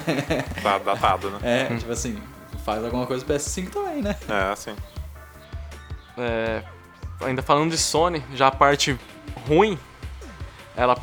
[0.61, 1.39] tá datado, né?
[1.41, 2.21] É, tipo assim,
[2.63, 4.15] faz alguma coisa do PS5 também, né?
[4.29, 4.75] É, assim.
[6.17, 6.63] É,
[7.21, 8.97] ainda falando de Sony, já a parte
[9.47, 9.77] ruim,
[10.75, 10.97] ela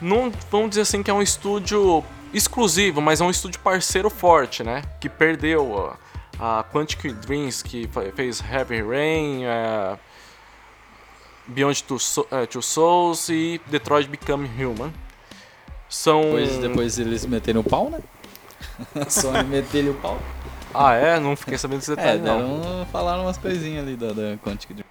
[0.00, 4.62] não vamos dizer assim que é um estúdio exclusivo, mas é um estúdio parceiro forte,
[4.62, 4.82] né?
[5.00, 5.94] Que perdeu ó,
[6.38, 9.98] a Quantic Dreams, que fez Heavy Rain, é,
[11.46, 11.98] Beyond Two,
[12.30, 14.92] é, Two Souls e Detroit Become Human.
[15.88, 16.22] São.
[16.22, 17.98] Depois, depois eles meteram o pau, né?
[18.94, 20.18] A Sony meteu o pau.
[20.74, 21.18] Ah, é?
[21.18, 22.60] Não fiquei sabendo desse É, detalhe, não.
[22.60, 24.86] deram, falaram umas coisinhas ali da, da Quantic Dream.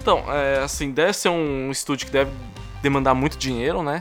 [0.00, 2.30] Então, é, assim, deve ser um estúdio que deve
[2.80, 4.00] demandar muito dinheiro, né?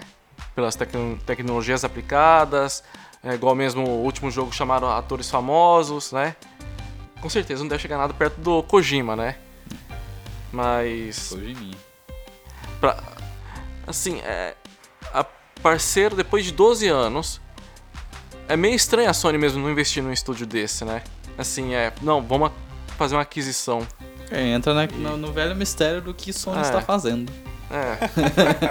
[0.56, 2.84] Pelas tecno- tecnologias aplicadas,
[3.24, 6.36] é, igual mesmo o último jogo chamaram atores famosos, né?
[7.20, 9.36] Com certeza não deve chegar nada perto do Kojima, né?
[10.52, 11.76] Mas, mim.
[12.80, 12.98] pra,
[13.86, 14.56] assim, é,
[15.14, 15.26] a
[15.62, 17.42] parceiro, depois de 12 anos,
[18.48, 21.02] é meio estranho a Sony mesmo não investir num estúdio desse, né?
[21.38, 22.52] Assim, é, não, vamos
[22.98, 23.86] fazer uma aquisição.
[24.32, 26.62] É, entra na- no, no velho mistério do que Sony É.
[26.62, 27.32] está fazendo.
[27.70, 27.98] É.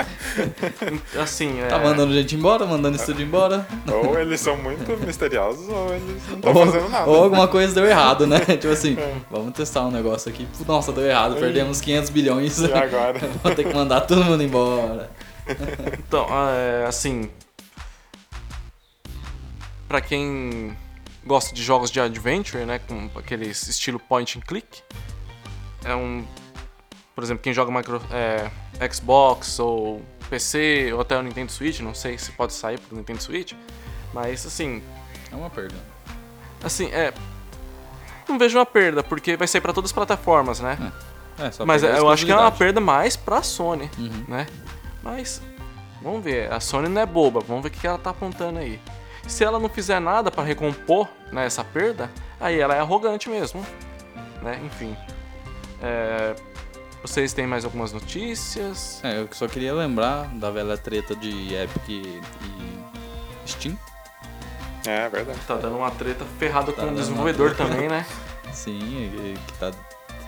[1.20, 1.66] assim, é.
[1.66, 3.66] Tá mandando gente embora, mandando estúdio embora.
[3.90, 7.10] Ou eles são muito misteriosos, ou eles não estão fazendo nada.
[7.10, 8.40] ou alguma coisa deu errado, né?
[8.56, 8.96] tipo assim,
[9.30, 10.46] vamos testar um negócio aqui.
[10.66, 12.58] Nossa, deu errado, perdemos 500 bilhões.
[12.58, 13.18] E agora?
[13.42, 15.10] Vou ter que mandar todo mundo embora.
[15.98, 17.28] Então, é, assim.
[19.88, 20.76] Pra quem
[21.24, 22.78] gosta de jogos de adventure, né?
[22.80, 24.82] Com aquele estilo point and click.
[25.84, 26.26] É um.
[27.14, 28.50] Por exemplo, quem joga micro, é,
[28.92, 33.22] Xbox ou PC ou até o Nintendo Switch, não sei se pode sair pro Nintendo
[33.22, 33.52] Switch.
[34.12, 34.82] Mas assim,
[35.32, 35.74] É uma perda.
[36.62, 37.12] assim, é.
[38.28, 40.92] Não vejo uma perda, porque vai sair pra todas as plataformas, né?
[41.38, 44.24] É, só Mas a eu acho que é uma perda mais pra Sony, Uhum.
[44.28, 44.46] né?
[45.02, 45.40] Mas,
[46.02, 46.52] vamos ver.
[46.52, 47.40] A Sony não é boba.
[47.40, 48.80] Vamos ver o que ela tá apontando aí.
[49.26, 52.10] Se ela não fizer nada pra recompor né, essa perda,
[52.40, 53.64] aí ela é arrogante mesmo.
[54.42, 54.60] Né?
[54.64, 54.96] Enfim.
[55.82, 56.34] É,
[57.02, 59.00] Vocês têm mais algumas notícias?
[59.04, 62.20] É, eu só queria lembrar da velha treta de Epic e
[63.46, 63.76] Steam.
[64.86, 65.38] É verdade.
[65.46, 68.06] Tá dando uma treta ferrada Tá com o desenvolvedor também, né?
[68.52, 69.72] Sim, e- que tá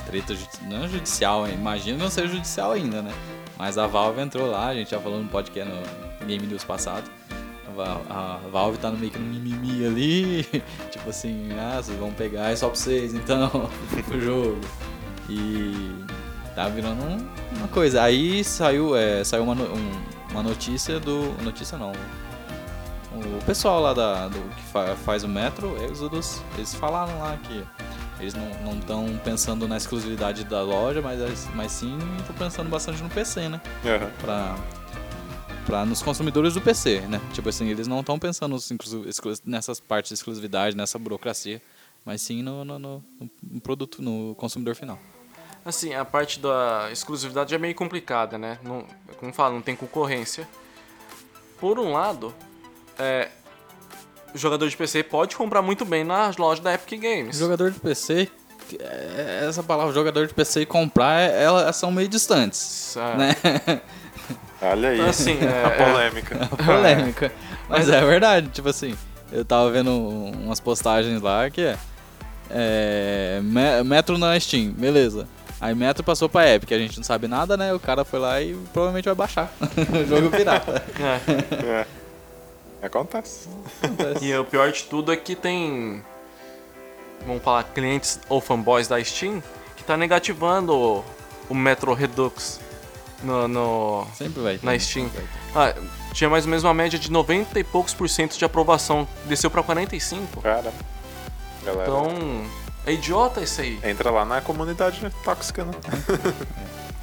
[0.07, 1.55] treta não é judicial, hein?
[1.55, 3.13] imagina não ser judicial ainda, né?
[3.57, 5.71] Mas a Valve entrou lá, a gente já falou no podcast
[6.21, 7.09] no Game News passado.
[7.83, 10.45] A A Valve tá no meio que no mimimi ali,
[10.91, 13.71] tipo assim, ah, vocês vão pegar é só pra vocês, então,
[14.15, 14.59] o jogo.
[15.29, 15.95] E
[16.55, 18.03] tá virando um- uma coisa.
[18.03, 21.35] Aí saiu, é, saiu uma, um- uma notícia do.
[21.43, 21.93] Notícia não.
[23.13, 27.65] O pessoal lá da, do que fa- faz o Metro, Exodus, eles falaram lá que
[28.21, 33.09] eles não estão pensando na exclusividade da loja, mas, mas sim estão pensando bastante no
[33.09, 33.61] PC, né?
[33.85, 34.11] Aham.
[34.21, 34.55] Pra,
[35.69, 37.21] pra nos consumidores do PC, né?
[37.35, 38.57] Tipo assim, eles não estão pensando
[39.45, 41.61] nessas partes de exclusividade, nessa burocracia,
[42.07, 43.05] mas sim no, no, no-
[43.43, 44.99] no produto, no consumidor final.
[45.63, 48.59] Assim, a parte da exclusividade é meio complicada, né?
[48.65, 48.87] Não,
[49.19, 50.49] como fala, não tem concorrência.
[51.61, 52.35] Por um lado,
[52.99, 53.29] é,
[54.35, 57.37] o jogador de PC pode comprar muito bem nas lojas da Epic Games.
[57.37, 58.31] Jogador de PC,
[58.81, 63.37] é- essa palavra jogador de PC e comprar, é- elas são meio distantes, É, né?
[64.61, 65.01] Olha aí.
[65.01, 66.47] Assim, é- a polêmica.
[66.65, 67.33] polêmica.
[67.69, 68.97] Mas é verdade, tipo assim,
[69.31, 71.77] eu tava vendo umas postagens lá que é,
[72.51, 75.27] é Me- Metro na Steam, beleza.
[75.61, 77.75] Aí Metro passou pra Epic, a gente não sabe nada, né?
[77.75, 80.83] O cara foi lá e provavelmente vai baixar o jogo pirata.
[81.01, 81.67] é.
[81.81, 81.87] É.
[82.81, 83.49] Acontece.
[84.23, 86.01] E o pior de tudo é que tem,
[87.27, 89.43] vamos falar, clientes ou fanboys da Steam
[89.77, 91.03] que tá negativando
[91.49, 92.61] o Metro Redux
[93.23, 94.67] no, no- Sempre vai ter.
[94.67, 95.11] Na Steam.
[95.55, 95.75] Ah,
[96.13, 99.07] tinha mais ou menos uma média de 90 e poucos por cento de aprovação.
[99.27, 100.41] Desceu pra 45.
[100.41, 100.73] Cara.
[101.65, 101.83] Galera.
[101.91, 102.45] Então,
[102.87, 103.79] é idiota isso aí.
[103.85, 105.73] Entra lá na comunidade tóxica, né?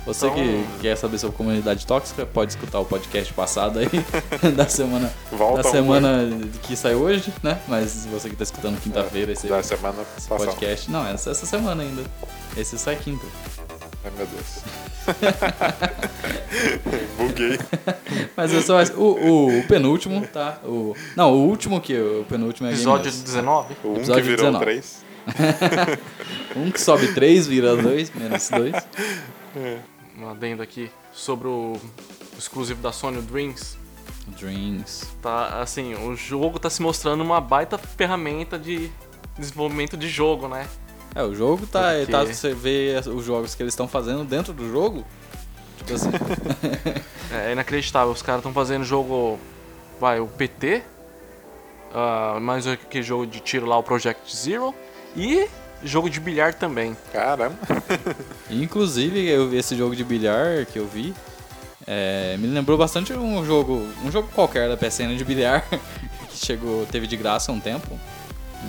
[0.05, 3.89] Você Então- que quer saber sobre comunidade tóxica, pode escutar o podcast passado aí,
[4.55, 6.29] da semana, Volta da um, semana
[6.61, 7.59] que saiu hoje, né?
[7.67, 10.51] Mas você que tá escutando quinta-feira, esse Da semana esse passada.
[10.51, 10.91] podcast.
[10.91, 12.03] Não, essa, essa semana ainda.
[12.55, 13.25] Esse sai quinta.
[14.03, 14.59] Ai, meu Deus.
[17.17, 17.59] Buguei.
[18.35, 20.59] Mas eu só o, o, o penúltimo, tá?
[20.63, 23.23] O, não, o último que o penúltimo é Game Episódio News.
[23.23, 23.75] 19.
[23.83, 24.65] O 1 um que Episódio virou 19.
[24.65, 25.05] 3.
[26.55, 28.73] Um que sobe 3, vira 2, menos 2.
[30.17, 33.77] Um adendo aqui sobre o, o exclusivo da Sony, o Dreams.
[34.39, 35.09] Dreams.
[35.21, 38.89] Tá, assim, o jogo tá se mostrando uma baita ferramenta de
[39.37, 40.65] desenvolvimento de jogo, né?
[41.15, 41.93] É, o jogo tá.
[41.97, 45.03] Porque- tá você vê os jogos que eles estão fazendo dentro do jogo.
[45.77, 46.09] Tipo assim.
[47.31, 48.11] É inacreditável.
[48.13, 49.39] Os caras estão fazendo jogo.
[49.99, 50.83] Vai, o PT.
[51.93, 54.73] ah, mais aquele jogo de tiro lá, o Project Zero.
[55.15, 55.47] E
[55.83, 56.95] jogo de bilhar também.
[57.11, 57.55] Caramba.
[58.49, 61.13] Inclusive, eu vi esse jogo de bilhar que eu vi.
[61.87, 63.85] é, me lembrou bastante um jogo.
[64.03, 65.65] Um jogo qualquer da PSN de bilhar.
[66.29, 67.97] Que chegou, teve de graça há um tempo.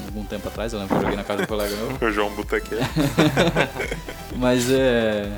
[0.06, 1.96] Algum tempo atrás, eu lembro que eu joguei na casa do colega meu.
[2.08, 2.84] O João Botequeiro.
[4.36, 5.30] Mas é.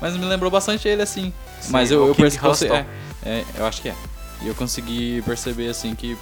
[0.00, 1.32] Mas me lembrou bastante ele assim.
[1.60, 2.72] Sim, mas eu, eu percebi.
[2.72, 2.86] É,
[3.26, 3.94] é, eu acho que é.
[4.42, 6.16] E eu consegui perceber assim que,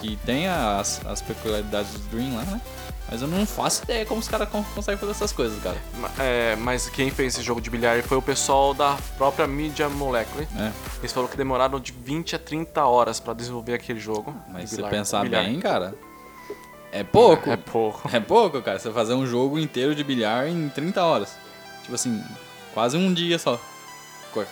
[0.00, 2.60] que tem as, as peculiaridades do Dream lá, né?
[3.10, 5.76] Mas eu não faço ideia como os caras con- conseguem fazer essas coisas, cara.
[6.18, 10.48] É, mas quem fez esse jogo de bilhar foi o pessoal da própria Media Molecule.
[10.56, 10.70] É.
[11.00, 14.34] Eles falaram que demoraram de 20 a 30 horas pra desenvolver aquele jogo.
[14.48, 15.44] Mas se você bilhar- pensar bilhar.
[15.44, 15.92] bem, cara.
[16.92, 17.50] É pouco.
[17.50, 18.10] É pouco.
[18.12, 18.78] É pouco, cara.
[18.78, 21.36] Você fazer um jogo inteiro de bilhar em 30 horas.
[21.82, 22.22] Tipo assim,
[22.74, 23.58] quase um dia só.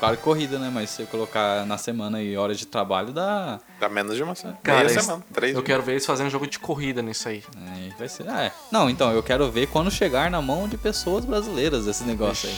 [0.00, 0.70] Claro que corrida, né?
[0.74, 3.60] Mas se você colocar na semana e horas de trabalho, dá.
[3.78, 4.58] Dá menos de uma semana.
[4.60, 5.24] Cara, Meia semana.
[5.32, 5.66] Três Eu dias.
[5.66, 7.44] quero ver eles fazendo jogo de corrida nisso aí.
[7.74, 8.28] Aí vai ser.
[8.28, 8.52] Ah, é.
[8.72, 12.56] Não, então, eu quero ver quando chegar na mão de pessoas brasileiras esse negócio aí.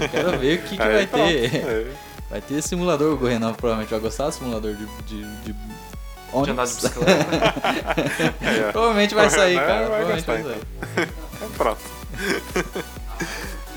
[0.00, 1.26] Eu quero ver o que, que Aí vai pronto.
[1.28, 1.54] ter.
[2.26, 2.30] É.
[2.30, 5.54] Vai ter simulador, o Renan provavelmente vai gostar do simulador de, de, de
[6.44, 7.14] De andar de bicicleta.
[8.42, 8.72] É.
[8.72, 9.88] Provavelmente vai sair, Renan cara.
[9.88, 11.06] vai Provavelmente vai gostar, sair.
[11.36, 11.48] então.
[11.56, 11.80] Pronto.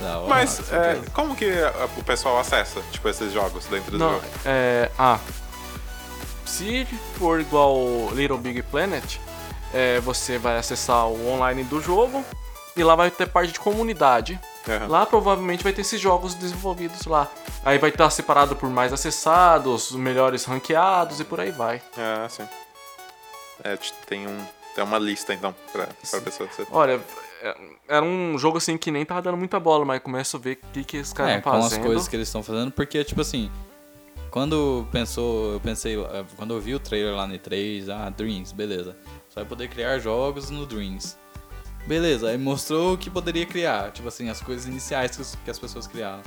[0.01, 4.11] Hora, Mas é, como que a- o pessoal acessa, tipo, esses jogos dentro do Não,
[4.13, 4.23] jogo?
[4.45, 4.89] é.
[4.97, 5.19] Ah.
[6.45, 6.85] Se
[7.17, 9.17] for igual Little Big Planet,
[9.73, 12.23] é, você vai acessar o online do jogo
[12.75, 14.39] e lá vai ter parte de comunidade.
[14.69, 14.87] Aham.
[14.87, 17.29] Lá provavelmente vai ter esses jogos desenvolvidos lá.
[17.65, 21.81] Aí vai estar separado por mais acessados, os melhores ranqueados e por aí vai.
[21.97, 22.47] Ah, sim.
[23.63, 23.77] É,
[24.07, 24.37] tem, um,
[24.75, 26.47] tem uma lista, então, pra, pra pessoa.
[26.49, 26.65] Você...
[26.71, 27.01] Olha,
[27.41, 30.59] é- era um jogo assim que nem tava dando muita bola, mas começo a ver
[30.63, 31.79] o que, que os caras É, estão com fazendo.
[31.79, 33.51] as coisas que eles estão fazendo, porque, tipo assim,
[34.31, 38.53] quando pensou, eu pensei, eh, quando eu vi o trailer lá no E3, ah, Dreams,
[38.53, 38.95] beleza.
[39.27, 41.17] Você vai poder criar jogos no Dreams.
[41.89, 45.49] Beleza, aí mostrou o que poderia criar, tipo assim, as coisas iniciais que, os- que
[45.49, 46.21] as pessoas criaram.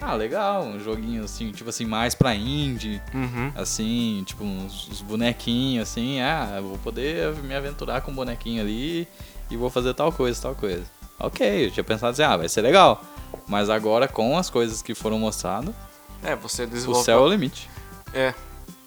[0.00, 3.52] Ah, legal, um joguinho assim, tipo assim, mais pra indie, Uhum.
[3.54, 8.62] assim, tipo uns, uns bonequinhos, assim, ah, eu vou poder me aventurar com um bonequinho
[8.62, 9.06] ali
[9.50, 10.84] e vou fazer tal coisa, tal coisa.
[11.20, 13.02] Ok, eu tinha pensado assim, ah, vai ser legal.
[13.46, 15.74] Mas agora com as coisas que foram mostradas,
[16.22, 17.04] É, você o desenvolve.
[17.04, 17.68] céu é o limite.
[18.14, 18.32] É.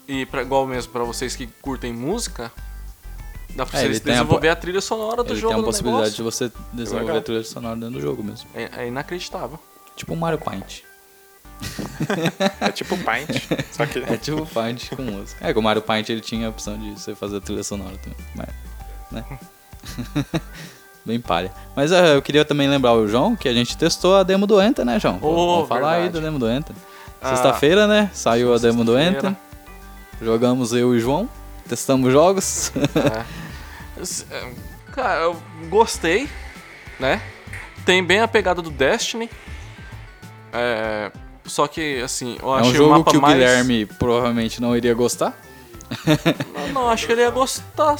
[0.08, 2.50] E pra, igual mesmo pra vocês que curtem música,
[3.54, 6.10] dá pra É, a desenvolver po- a, trilha sonora do Ele jogo tem a possibilidade
[6.14, 6.48] de negócio.
[6.50, 7.18] você desenvolver Legal.
[7.18, 8.48] a trilha sonora dentro do jogo mesmo.
[8.54, 9.58] É, é inacreditável.
[9.96, 10.82] Tipo o Mario Paint.
[12.60, 13.28] É tipo Paint,
[13.72, 13.98] só que...
[14.06, 15.44] É tipo Paint com música.
[15.48, 17.96] É, que o Mario Paint ele tinha a opção de você fazer a trilha sonora
[17.98, 18.18] também.
[18.34, 18.48] Mas,
[19.10, 19.24] né?
[21.04, 21.50] Bem palha.
[21.74, 24.60] Mas eh, eu queria também lembrar o João que a gente testou a demo do
[24.60, 25.18] Enter, né, João?
[25.22, 26.20] Oh, Vamos falar aí verdade.
[26.20, 26.76] da demo do Enter.
[27.20, 28.10] Ah, Sexta-feira, né?
[28.12, 28.98] Saiu a demo do.
[28.98, 29.34] Enter.
[30.20, 31.28] Jogamos eu e o João.
[31.68, 32.72] Testamos jogos.
[32.94, 33.38] É.
[34.30, 34.52] É,
[34.92, 35.36] Cara, eu
[35.68, 36.28] gostei,
[36.98, 37.20] né?
[37.84, 39.30] Tem bem a pegada do Destiny.
[40.52, 41.10] É,
[41.44, 43.34] Só que, assim, eu é achei um o jogo mapa que o mais...
[43.34, 45.36] Guilherme provavelmente não iria gostar.
[46.54, 47.96] Não, não, acho que ele ia gostar.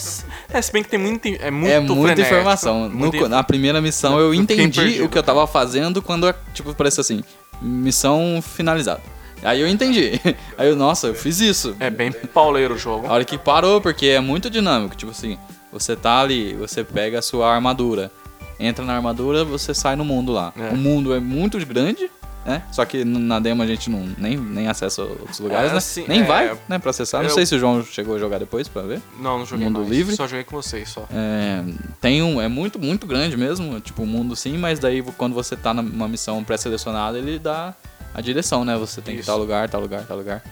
[0.50, 2.88] É, se bem que tem muito, é muito é muita frenético, informação.
[2.88, 6.74] No muito na primeira missão eu Eu entendi o que eu tava fazendo quando, tipo,
[6.74, 7.24] parece assim,
[7.62, 9.00] missão finalizada.
[9.42, 10.20] Aí eu entendi.
[10.58, 11.76] Aí eu, nossa, eu fiz isso.
[11.78, 13.06] É bem pauleiro o jogo.
[13.06, 14.96] A hora que parou, porque é muito dinâmico.
[14.96, 15.38] Tipo assim,
[15.72, 18.10] você tá ali, você pega a sua armadura,
[18.58, 20.52] entra na armadura, você sai no mundo lá.
[20.56, 20.70] É.
[20.70, 22.10] O mundo é muito grande,
[22.44, 22.62] né?
[22.72, 25.78] Só que na demo a gente não, nem, nem acessa outros lugares, É, né?
[25.78, 27.20] assim, nem é, vai, né, pra acessar.
[27.22, 29.00] Não eu- sei se o João chegou a jogar depois pra ver.
[29.20, 29.90] Não, não joguei Mundo mais.
[29.90, 30.16] livre?
[30.16, 31.06] Só joguei com vocês, só.
[31.12, 31.62] É,
[32.00, 35.54] tem um, é muito, muito grande mesmo, tipo, o mundo sim, mas daí quando você
[35.56, 37.74] tá numa missão pré-selecionada, ele dá
[38.14, 38.76] a direção, né?
[38.76, 39.26] Você tem que Isso.
[39.30, 40.42] tal lugar, tal lugar, tal lugar.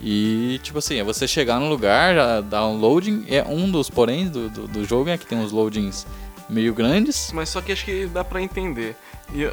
[0.00, 3.88] E, tipo assim, é você chegar no lugar, já dá um loading, é um dos
[3.88, 6.06] poréns do, do, do jogo, é que tem uns loadings
[6.48, 8.96] meio grandes, Mas só que acho que dá pra entender.
[9.32, 9.46] E,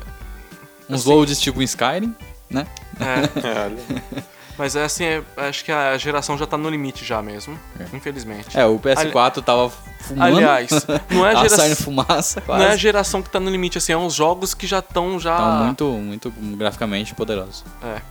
[0.89, 2.15] uns assim- loads tipo em Skyrim,
[2.49, 2.65] né?
[2.99, 4.23] é,
[4.59, 7.57] mas é assim, é- acho que a geração já tá no limite já mesmo.
[7.93, 8.55] Infelizmente.
[8.55, 9.69] É, o PS4 tava
[10.01, 10.69] fumando, Aliás,
[11.09, 11.75] não é a geração.
[11.77, 12.77] fumaça Não é a quase.
[12.77, 15.35] geração que tá no limite, assim, é uns jogos que já estão já.
[15.71, 17.63] Então, muito, muito graficamente poderoso.
[17.81, 18.01] É.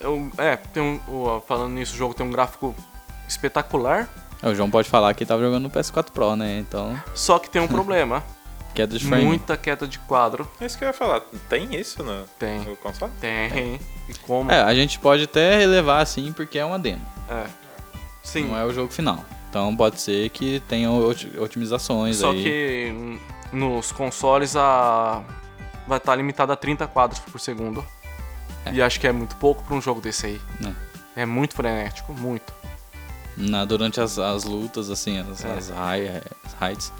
[0.00, 1.40] Eu- é, tem um.
[1.48, 2.74] Falando nisso, o jogo tem um gráfico
[3.26, 4.08] espetacular.
[4.42, 6.58] É, O João pode falar que tava jogando no PS4 Pro, né?
[6.58, 8.22] Então, Só que tem um problema.
[8.74, 9.24] queda de frame.
[9.24, 10.48] Muita queda de quadro.
[10.60, 11.20] é isso que eu ia falar.
[11.48, 12.60] Tem isso no, Tem.
[12.60, 13.12] no console?
[13.20, 13.80] Tem.
[14.08, 14.50] E como?
[14.50, 17.46] É, a gente pode até relevar assim porque é uma demo, É.
[18.22, 18.48] Sim.
[18.48, 19.24] não é o jogo final.
[19.48, 22.42] Então pode ser que tenha oti- otimizações Só aí.
[22.42, 23.18] que hum,
[23.52, 25.22] nos consoles a
[25.86, 27.84] vai estar limitado a 30 quadros por segundo.
[28.72, 30.40] E acho que é muito pouco pra um jogo desse aí.
[31.14, 32.52] É muito frenético, muito.
[33.36, 35.52] Na, durante as, as lutas, assim, as, É.
[35.52, 36.92] as high, as heights,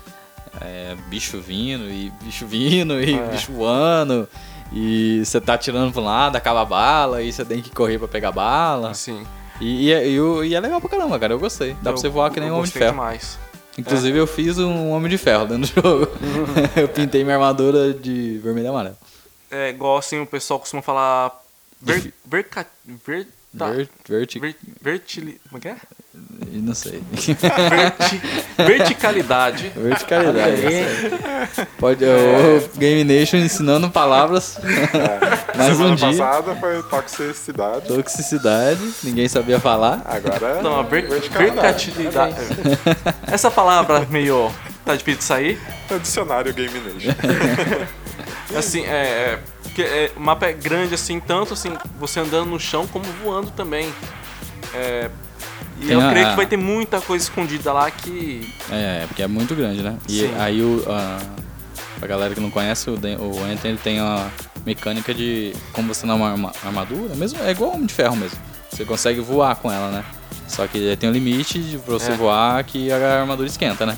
[0.60, 3.26] é, bicho vindo e bicho vindo e É.
[3.28, 4.28] bicho voando.
[4.72, 7.98] E você tá atirando pra um lado, acaba a bala, e você tem que correr
[7.98, 8.90] pra pegar a bala.
[8.90, 9.24] Assim.
[9.60, 10.16] E, e, é- e
[10.48, 11.32] e é legal pra caramba, cara.
[11.34, 11.74] Eu gostei.
[11.74, 12.90] Dá pra eu- você voar que nem um Homem de Ferro.
[12.92, 13.38] demais.
[13.78, 16.08] Inclusive eu fiz um Homem de Ferro dentro do jogo.
[16.76, 18.96] eu pintei minha armadura de vermelho e amarelo.
[19.50, 21.40] É igual assim o pessoal costuma falar.
[21.80, 22.66] Ver, verca,
[23.06, 25.76] ver, tá, Ver, verti- ver, vertili, como é que é?
[26.52, 27.02] Não sei.
[27.10, 28.22] Verti,
[28.56, 29.72] verticalidade.
[29.74, 30.62] Verticalidade.
[31.78, 34.58] Pode, o Game Nation ensinando palavras.
[35.56, 36.08] Mais Semana um dia.
[36.08, 37.86] passada foi toxicidade.
[37.88, 40.02] Toxicidade, ninguém sabia falar.
[40.04, 41.90] Agora Não, a ver, verticalidade.
[41.90, 42.36] verticalidade.
[43.26, 44.52] Essa palavra meio.
[44.84, 45.60] tá difícil de sair.
[45.90, 47.10] É o dicionário Game Nation.
[48.56, 48.88] Assim, é.
[48.88, 53.04] é, porque é, o mapa é grande assim, tanto assim, você andando no chão como
[53.24, 53.92] voando também.
[54.72, 55.10] É,
[55.80, 58.48] e Tem eu a- creio que vai ter muita coisa escondida lá que.
[58.70, 59.96] É, porque é muito grande, né?
[60.08, 60.34] E Sim.
[60.38, 60.84] aí o.
[60.88, 61.18] A,
[61.98, 64.26] pra galera que não conhece, o, Den- o ele tem a,
[64.66, 68.16] mecânica de como você não é uma arma- armadura, mesmo é igual Homem de Ferro
[68.16, 68.38] mesmo.
[68.70, 70.04] Você consegue voar com ela, né?
[70.48, 72.16] Só que tem um limite de pra você É.
[72.16, 73.96] voar que a armadura esquenta, né?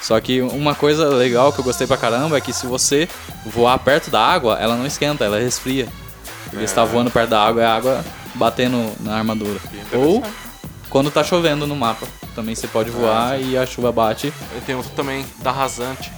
[0.00, 3.08] Só que uma coisa legal que eu gostei pra caramba é que se você
[3.44, 5.88] voar perto da água, ela não esquenta, ela resfria.
[6.50, 8.04] Porque você tá voando perto da água, é a água
[8.34, 9.58] batendo na armadura.
[9.92, 10.22] Ou
[10.90, 12.06] quando tá chovendo no mapa.
[12.34, 14.32] Também você pode voar e a chuva bate.
[14.56, 16.12] E tem outro também, da rasante.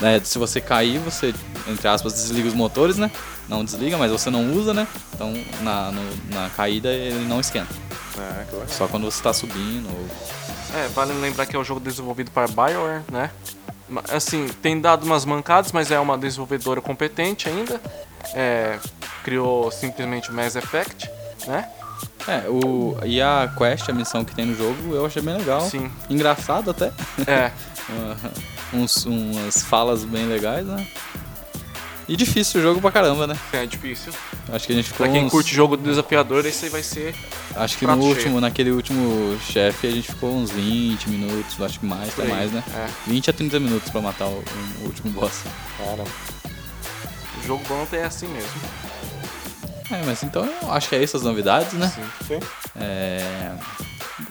[0.00, 0.20] né?
[0.22, 1.34] Se você cair, você,
[1.68, 3.10] entre aspas, desliga os motores, né?
[3.48, 4.86] Não desliga, mas você não usa, né?
[5.14, 7.68] Então na, no- na caída ele não esquenta.
[8.18, 8.68] É, legal.
[8.68, 9.88] Só quando você tá subindo.
[9.88, 10.06] Ou...
[10.78, 13.30] É, vale lembrar que é um jogo desenvolvido para BioWare, né?
[14.10, 17.80] Assim, tem dado umas mancadas, mas é uma desenvolvedora competente ainda.
[18.34, 18.78] É,
[19.22, 21.10] criou simplesmente o Mass Effect,
[21.46, 21.68] né?
[22.28, 25.60] É, o, e a quest, a missão que tem no jogo, eu achei bem legal.
[25.62, 25.90] Sim.
[26.08, 26.92] Engraçado até.
[27.26, 27.50] É,
[28.72, 30.86] Uns, umas falas bem legais, né?
[32.08, 33.36] E difícil o jogo pra caramba, né?
[33.52, 34.12] é difícil.
[34.52, 37.14] Acho que a gente ficou Pra quem uns- curte jogo desafiador, esse aí vai ser
[37.54, 38.08] Acho que no cheio.
[38.08, 42.50] último, naquele último chefe, a gente ficou uns 20 minutos, acho que mais, até mais,
[42.50, 42.62] né?
[42.74, 42.86] É.
[43.06, 44.42] 20 a 30 minutos pra matar o,
[44.80, 45.42] o último boss.
[45.78, 46.04] Caramba.
[47.42, 48.50] O jogo bom é assim mesmo.
[49.92, 51.92] É, mas então eu acho que é essas novidades, né?
[51.94, 52.26] Sim.
[52.26, 52.40] Sim.
[52.76, 53.52] É,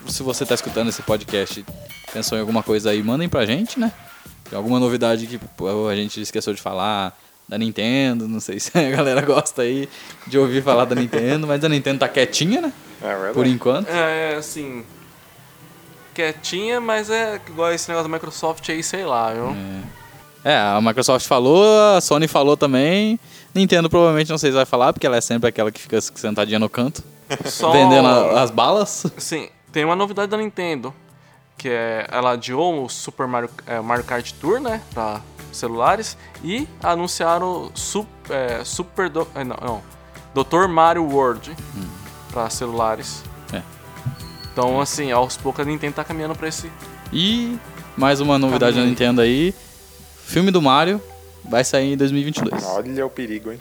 [0.08, 1.64] Se você tá escutando esse podcast,
[2.12, 3.92] pensou em alguma coisa aí, mandem pra gente, né?
[4.50, 5.40] Tem alguma novidade que
[5.90, 7.16] a gente esqueceu de falar
[7.48, 9.88] da Nintendo, não sei se a galera gosta aí
[10.26, 12.74] de ouvir falar da Nintendo, mas a Nintendo tá quietinha, né?
[13.02, 13.32] É.
[13.34, 13.88] Por enquanto.
[13.88, 14.84] É, assim.
[16.14, 19.56] Quietinha, mas é igual esse negócio da Microsoft aí, sei lá, viu?
[20.44, 21.64] É, a Microsoft falou,
[21.96, 23.20] a Sony falou também.
[23.54, 26.60] Nintendo provavelmente não sei se vai falar, porque ela é sempre aquela que fica sentadinha
[26.60, 27.04] no canto,
[27.46, 27.72] Só...
[27.72, 29.06] vendendo a- as balas.
[29.18, 30.94] Sim, tem uma novidade da Nintendo,
[31.58, 35.22] que é ela adiou o Super Mario, é, Mario Kart Tour, né, pra
[35.52, 39.82] celulares, e anunciaram Sup- é, Super Do, é, não, não,
[40.44, 40.68] Dr.
[40.70, 41.54] Mario World
[42.32, 43.22] pra celulares.
[43.52, 43.62] É.
[44.54, 46.72] Então, assim, aos poucos a Nintendo tá caminhando pra esse...
[47.12, 47.58] E
[47.98, 48.90] mais uma novidade da Caminho.
[48.92, 49.54] Nintendo aí.
[50.26, 51.02] Filme do Mario
[51.44, 52.64] vai sair em 2022.
[52.66, 53.60] Olha o perigo, hein?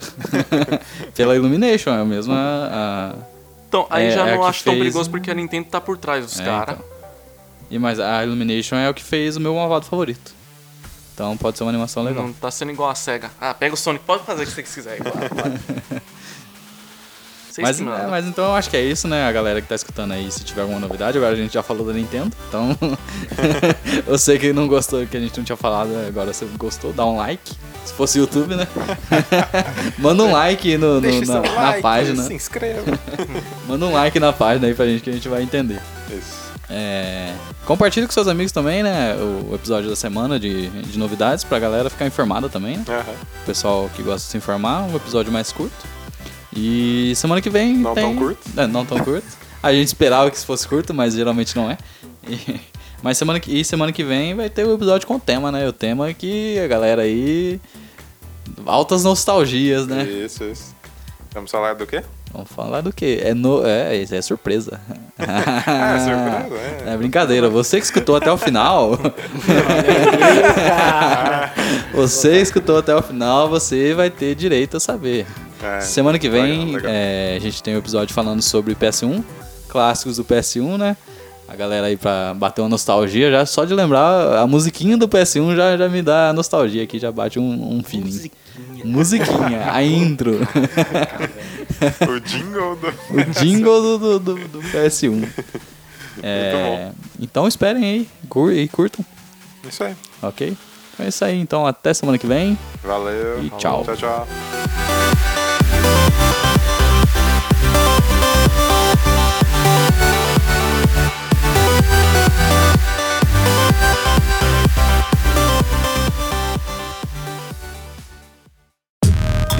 [1.15, 2.35] Pela Illumination, é a mesma.
[2.37, 3.15] a-
[3.67, 5.79] Então, aí É, já é não que acho tão fez- perigoso porque a Nintendo tá
[5.81, 6.75] por trás dos É, caras.
[6.75, 6.91] então.
[7.69, 10.33] E mas a Illumination é o que fez o meu malvado favorito.
[11.13, 12.23] Então pode ser uma animação legal.
[12.25, 13.31] Não tá sendo igual a SEGA.
[13.39, 16.01] Ah, pega o Sonic, pode fazer o que você quiser vai, vai.
[17.51, 19.27] Vocês Mas, é, mas então eu acho que é isso, né?
[19.27, 21.85] A galera que tá escutando aí, se tiver alguma novidade, agora a gente já falou
[21.85, 22.31] da Nintendo.
[22.47, 22.77] Então,
[24.07, 27.05] eu sei que não gostou, que a gente não tinha falado, agora você gostou, dá
[27.05, 27.53] um like.
[27.85, 28.67] Se fosse YouTube, né?
[29.97, 32.23] Manda um like no, no- na, seu na like, página.
[32.23, 32.83] se inscreva.
[33.67, 35.81] Manda um like na página aí pra gente que a gente vai entender.
[36.09, 36.41] Isso.
[36.69, 37.33] É,
[37.65, 39.15] compartilhe com seus amigos também, né?
[39.15, 42.85] O episódio da semana de, de novidades pra galera ficar informada também, né?
[42.87, 43.13] Aham.
[43.41, 45.85] O pessoal que gosta de se informar, um episódio mais curto.
[46.55, 47.77] E semana que vem.
[47.77, 48.03] Não tem...
[48.03, 48.39] tão curto?
[48.57, 49.25] É, não tão curto.
[49.63, 51.77] A gente esperava que isso fosse curto, mas geralmente não é.
[52.27, 52.59] E-
[53.03, 53.59] Mas semana que...
[53.59, 55.67] E semana que vem vai ter o episódio com tema, né?
[55.67, 57.59] O tema é que a galera aí.
[58.63, 60.03] Altas nostalgias, né?
[60.03, 60.75] Isso, isso.
[61.33, 62.03] Vamos falar do quê?
[62.31, 63.19] Vamos falar do quê?
[63.23, 63.65] É, no...
[63.65, 64.79] é, é surpresa.
[65.17, 65.97] Ah,
[66.45, 66.93] surpresa, é.
[66.93, 68.91] É brincadeira, você que escutou até o final.
[71.93, 75.25] você escutou até o final, você vai ter direito a saber.
[75.63, 76.91] É, Semana que vem legal, legal.
[76.93, 79.23] é, a gente tem um episódio falando sobre PS1,
[79.67, 80.97] clássicos do PS1, né?
[81.47, 85.55] A galera aí pra bater uma nostalgia, já só de lembrar a musiquinha do PS1
[85.55, 88.31] já, já me dá nostalgia aqui, já bate um, um feeling.
[88.85, 90.39] Musiquinha, a intro,
[92.09, 92.87] O jingle do.
[92.87, 95.27] o jingle do, do, do- do PS1.
[96.23, 99.03] É, então esperem aí, cur e curtam,
[99.67, 99.95] Isso aí.
[100.21, 100.55] ok?
[100.93, 102.57] Então é isso aí, então até semana que vem.
[102.83, 103.43] Valeu.
[103.43, 103.83] E tchau.
[103.83, 104.27] Tchau, tchau.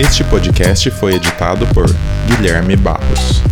[0.02, 1.86] Este podcast foi editado por
[2.26, 3.51] Guilherme Barros.